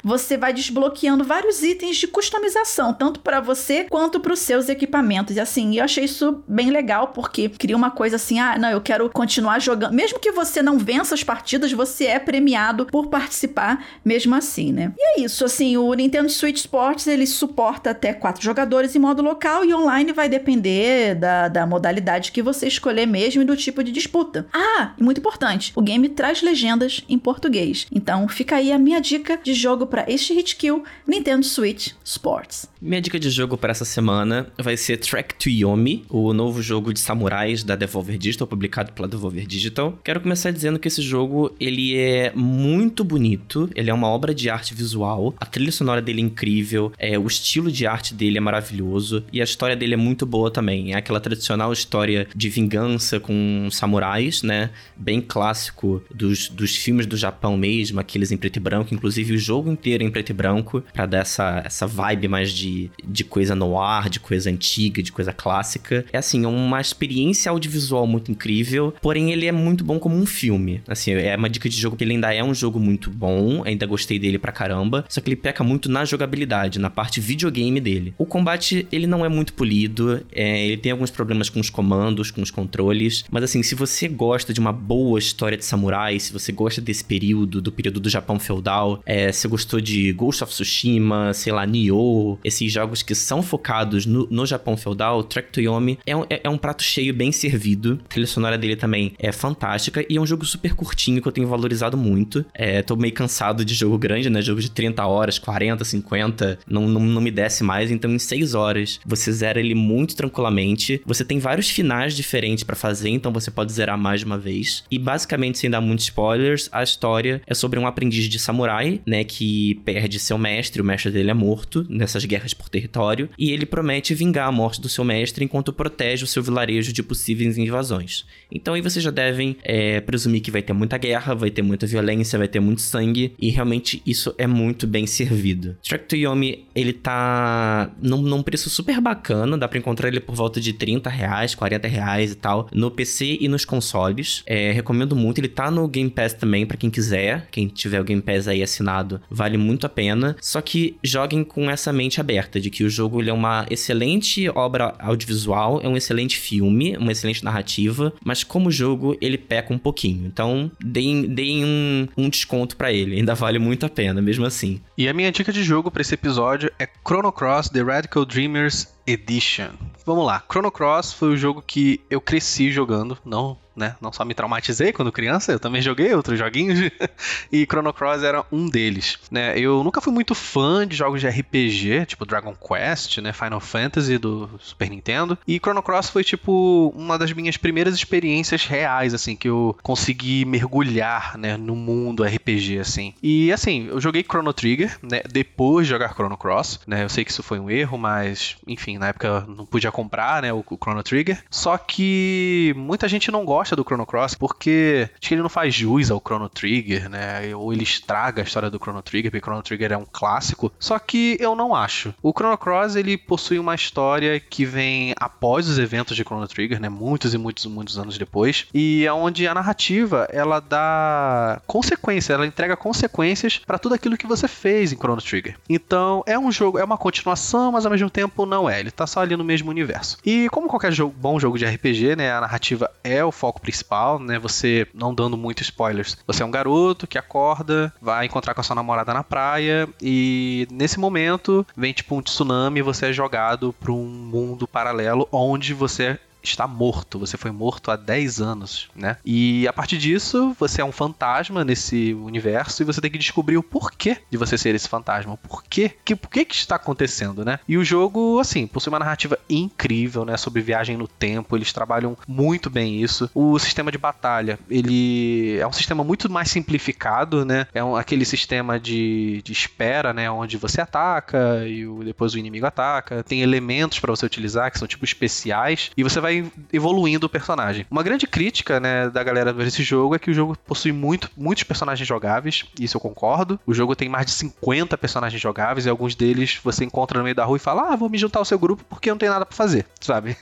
[0.04, 5.36] você vai desbloqueando vários itens de customização, tanto para você quanto para os seus equipamentos.
[5.36, 8.82] E assim, eu achei isso bem legal porque cria uma coisa assim: ah, não, eu
[8.82, 9.94] quero continuar jogando.
[9.94, 14.94] Mesmo que você não vença as partidas, você é premiado por participar mesmo assim, né?
[14.98, 19.22] E é isso, assim, o Nintendo Switch Sports ele suporta até quatro jogadores em modo
[19.22, 23.84] local e online vai depender da, da modalidade que você escolher mesmo e do tipo
[23.84, 24.48] de disputa.
[24.54, 27.88] Ah, e muito importante, o game traz legendas em português.
[27.92, 32.68] Então fica aí a minha dica de jogo para este hit kill Nintendo Switch Sports.
[32.82, 36.94] Minha dica de jogo para essa semana vai ser Track to Yomi, o novo jogo
[36.94, 39.98] de samurais da Devolver Digital, publicado pela Devolver Digital.
[40.04, 44.50] Quero começar dizendo que esse jogo ele é muito bonito, ele é uma obra de
[44.50, 48.42] arte visual, a trilha sonora dele é incrível, é, o estilo de arte dele é
[48.42, 50.94] maravilhoso e a história dele é muito boa também.
[50.94, 54.72] É aquela tradicional história de vingança com samurais, né?
[54.98, 59.38] Bem clássico dos, dos filmes do Japão mesmo, aqueles em preto e branco, inclusive o
[59.38, 63.56] jogo inteiro em preto e branco, para dar essa, essa vibe mais de, de coisa
[63.56, 66.06] no ar, de coisa antiga, de coisa clássica.
[66.12, 70.26] É assim, é uma experiência audiovisual muito incrível, porém ele é muito bom como um
[70.26, 70.82] filme.
[70.88, 73.86] Assim, é uma dica de jogo que ele ainda é um jogo muito bom, ainda
[73.86, 78.14] gostei dele pra caramba, só que ele peca muito na jogabilidade, na parte videogame dele.
[78.18, 82.32] O combate, ele não é muito polido, é, ele tem alguns problemas com os comandos,
[82.32, 86.34] com os controles, mas assim, se você gosta de uma boa história de samurai, se
[86.34, 90.44] você gosta desse período, do período do Japão feudal, é, É, você gostou de Ghost
[90.44, 95.52] of Tsushima, sei lá, Nioh, esses jogos que são focados no, no Japão feudal, Track
[95.52, 98.00] to Yomi é um, é, é um prato cheio, bem servido.
[98.06, 101.32] A trilha sonora dele também é fantástica e é um jogo super curtinho que eu
[101.32, 102.44] tenho valorizado muito.
[102.56, 104.42] É, tô meio cansado de jogo grande, né?
[104.42, 107.92] Jogo de 30 horas, 40, 50, não, não, não me desce mais.
[107.92, 111.00] Então, em 6 horas, você zera ele muito tranquilamente.
[111.06, 114.84] Você tem vários finais diferentes para fazer, então você pode zerar mais de uma vez.
[114.90, 119.24] E basicamente, sem dar muitos spoilers, a história é sobre um aprendiz de samurai, né?
[119.24, 123.66] Que perde seu mestre, o mestre dele é morto nessas guerras por território, e ele
[123.66, 128.26] promete vingar a morte do seu mestre enquanto protege o seu vilarejo de possíveis invasões.
[128.54, 131.88] Então aí vocês já devem é, presumir que vai ter muita guerra, vai ter muita
[131.88, 135.76] violência, vai ter muito sangue, e realmente isso é muito bem servido.
[135.84, 140.36] Track to Yomi, ele tá num, num preço super bacana, dá pra encontrar ele por
[140.36, 144.44] volta de 30 reais, 40 reais e tal, no PC e nos consoles.
[144.46, 148.04] É, recomendo muito, ele tá no Game Pass também, para quem quiser, quem tiver o
[148.04, 150.36] Game Pass aí assinado, vale muito a pena.
[150.40, 154.48] Só que joguem com essa mente aberta, de que o jogo ele é uma excelente
[154.50, 159.78] obra audiovisual, é um excelente filme, uma excelente narrativa, mas como jogo ele peca um
[159.78, 160.26] pouquinho.
[160.26, 164.82] Então deem, deem um, um desconto para ele, ainda vale muito a pena, mesmo assim.
[164.98, 168.93] E a minha dica de jogo para esse episódio é Chrono Cross The Radical Dreamers
[169.06, 169.70] Edition.
[170.06, 173.96] Vamos lá, Chrono Cross foi o jogo que eu cresci jogando, não né?
[174.00, 176.80] Não só me traumatizei quando criança, eu também joguei outros joguinhos
[177.52, 179.58] e Chrono Cross era um deles, né?
[179.58, 183.34] Eu nunca fui muito fã de jogos de RPG, tipo Dragon Quest, né?
[183.34, 185.38] Final Fantasy do Super Nintendo.
[185.48, 190.46] E Chrono Cross foi tipo uma das minhas primeiras experiências reais, assim, que eu consegui
[190.46, 193.14] mergulhar, né, no mundo RPG, assim.
[193.22, 195.22] E assim, eu joguei Chrono Trigger, né?
[195.32, 197.04] Depois de jogar Chrono Cross, né?
[197.04, 200.52] Eu sei que isso foi um erro, mas enfim, na época não podia comprar, né?
[200.54, 201.44] O Chrono Trigger.
[201.50, 205.74] Só que muita gente não gosta do Chrono Cross porque acho que ele não faz
[205.74, 207.56] jus ao Chrono Trigger, né?
[207.56, 210.72] Ou ele estraga a história do Chrono Trigger, porque Chrono Trigger é um clássico.
[210.80, 212.14] Só que eu não acho.
[212.22, 216.80] O Chrono Cross ele possui uma história que vem após os eventos de Chrono Trigger,
[216.80, 216.90] né?
[216.90, 222.46] Muitos e muitos muitos anos depois, e é onde a narrativa ela dá consequências, ela
[222.46, 225.58] entrega consequências para tudo aquilo que você fez em Chrono Trigger.
[225.70, 228.83] Então é um jogo, é uma continuação, mas ao mesmo tempo não é.
[228.84, 230.18] Ele tá só ali no mesmo universo.
[230.26, 232.34] E como qualquer jogo, bom jogo de RPG, né?
[232.34, 234.38] A narrativa é o foco principal, né?
[234.40, 238.64] Você, não dando muito spoilers, você é um garoto que acorda, vai encontrar com a
[238.64, 243.74] sua namorada na praia e nesse momento vem tipo um tsunami e você é jogado
[243.80, 249.18] para um mundo paralelo onde você está morto, você foi morto há 10 anos, né?
[249.26, 253.58] E a partir disso, você é um fantasma nesse universo e você tem que descobrir
[253.58, 257.46] o porquê de você ser esse fantasma, o porquê, que, por que que está acontecendo,
[257.46, 257.60] né?
[257.68, 262.18] E o jogo, assim, possui uma narrativa incrível, né, sobre viagem no tempo, eles trabalham
[262.28, 263.30] muito bem isso.
[263.34, 267.68] O sistema de batalha, ele é um sistema muito mais simplificado, né?
[267.74, 272.38] É um, aquele sistema de, de espera, né, onde você ataca e o, depois o
[272.38, 273.24] inimigo ataca.
[273.24, 277.30] Tem elementos para você utilizar que são tipo especiais e você vai vai evoluindo o
[277.30, 277.86] personagem.
[277.92, 281.64] Uma grande crítica, né, da galera desse jogo é que o jogo possui muito, muitos
[281.64, 283.60] personagens jogáveis, isso eu concordo.
[283.66, 287.36] O jogo tem mais de 50 personagens jogáveis e alguns deles você encontra no meio
[287.36, 289.46] da rua e fala: "Ah, vou me juntar ao seu grupo porque não tem nada
[289.46, 290.36] para fazer", sabe?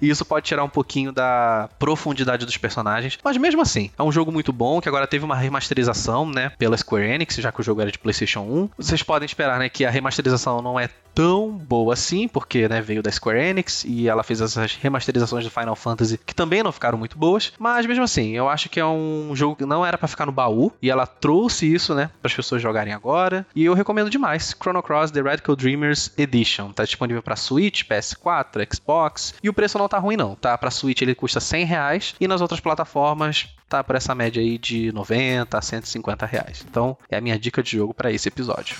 [0.00, 4.12] e isso pode tirar um pouquinho da profundidade dos personagens, mas mesmo assim, é um
[4.12, 7.64] jogo muito bom que agora teve uma remasterização, né, pela Square Enix, já que o
[7.64, 8.70] jogo era de PlayStation 1.
[8.76, 13.02] Vocês podem esperar, né, que a remasterização não é tão boa assim, porque né, veio
[13.02, 16.98] da Square Enix e ela fez essas remasterizações do Final Fantasy que também não ficaram
[16.98, 20.08] muito boas, mas mesmo assim, eu acho que é um jogo que não era para
[20.08, 23.46] ficar no baú e ela trouxe isso, né, para as pessoas jogarem agora.
[23.54, 26.72] E eu recomendo demais Chrono Cross The Radical Dreamers Edition.
[26.72, 30.56] Tá disponível para Switch, PS4, Xbox e o preço não tá ruim não, tá?
[30.56, 34.58] Para Switch ele custa 100 reais e nas outras plataformas tá por essa média aí
[34.58, 36.64] de 90 a 150 reais.
[36.68, 38.76] Então é a minha dica de jogo para esse episódio.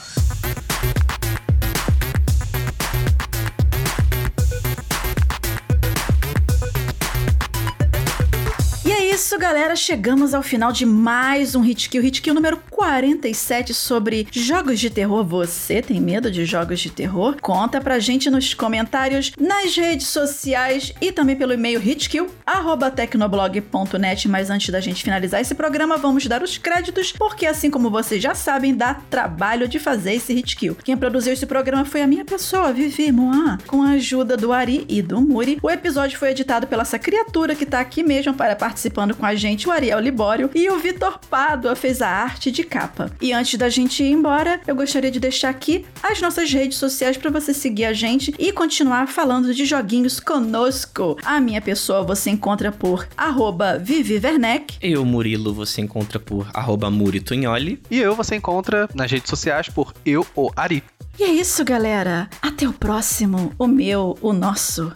[9.32, 14.28] Isso, galera, chegamos ao final de mais um Hit Kill, Hit Kill número 47 sobre
[14.30, 15.24] jogos de terror.
[15.24, 17.36] Você tem medo de jogos de terror?
[17.40, 24.28] Conta pra gente nos comentários, nas redes sociais e também pelo e-mail hitkill@tecnoblog.net.
[24.28, 28.22] Mas antes da gente finalizar esse programa, vamos dar os créditos, porque assim como vocês
[28.22, 30.76] já sabem, dá trabalho de fazer esse Hit Kill.
[30.84, 34.84] Quem produziu esse programa foi a minha pessoa, Vivi Moa, com a ajuda do Ari
[34.90, 35.58] e do Muri.
[35.62, 39.36] O episódio foi editado pela essa criatura que tá aqui mesmo para participando com a
[39.36, 43.08] gente o Ariel Libório e o Vitor Pádua fez a arte de capa.
[43.20, 47.16] E antes da gente ir embora, eu gostaria de deixar aqui as nossas redes sociais
[47.16, 51.16] para você seguir a gente e continuar falando de joguinhos conosco.
[51.24, 54.78] A minha pessoa você encontra por arroba Vivi Werneck.
[54.82, 57.80] Eu, Murilo, você encontra por arroba Muritunholi.
[57.88, 60.82] E eu você encontra nas redes sociais por eu ou Ari.
[61.16, 62.28] E é isso, galera.
[62.42, 63.52] Até o próximo.
[63.56, 64.92] O meu, o nosso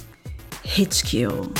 [0.64, 1.52] Hitkill.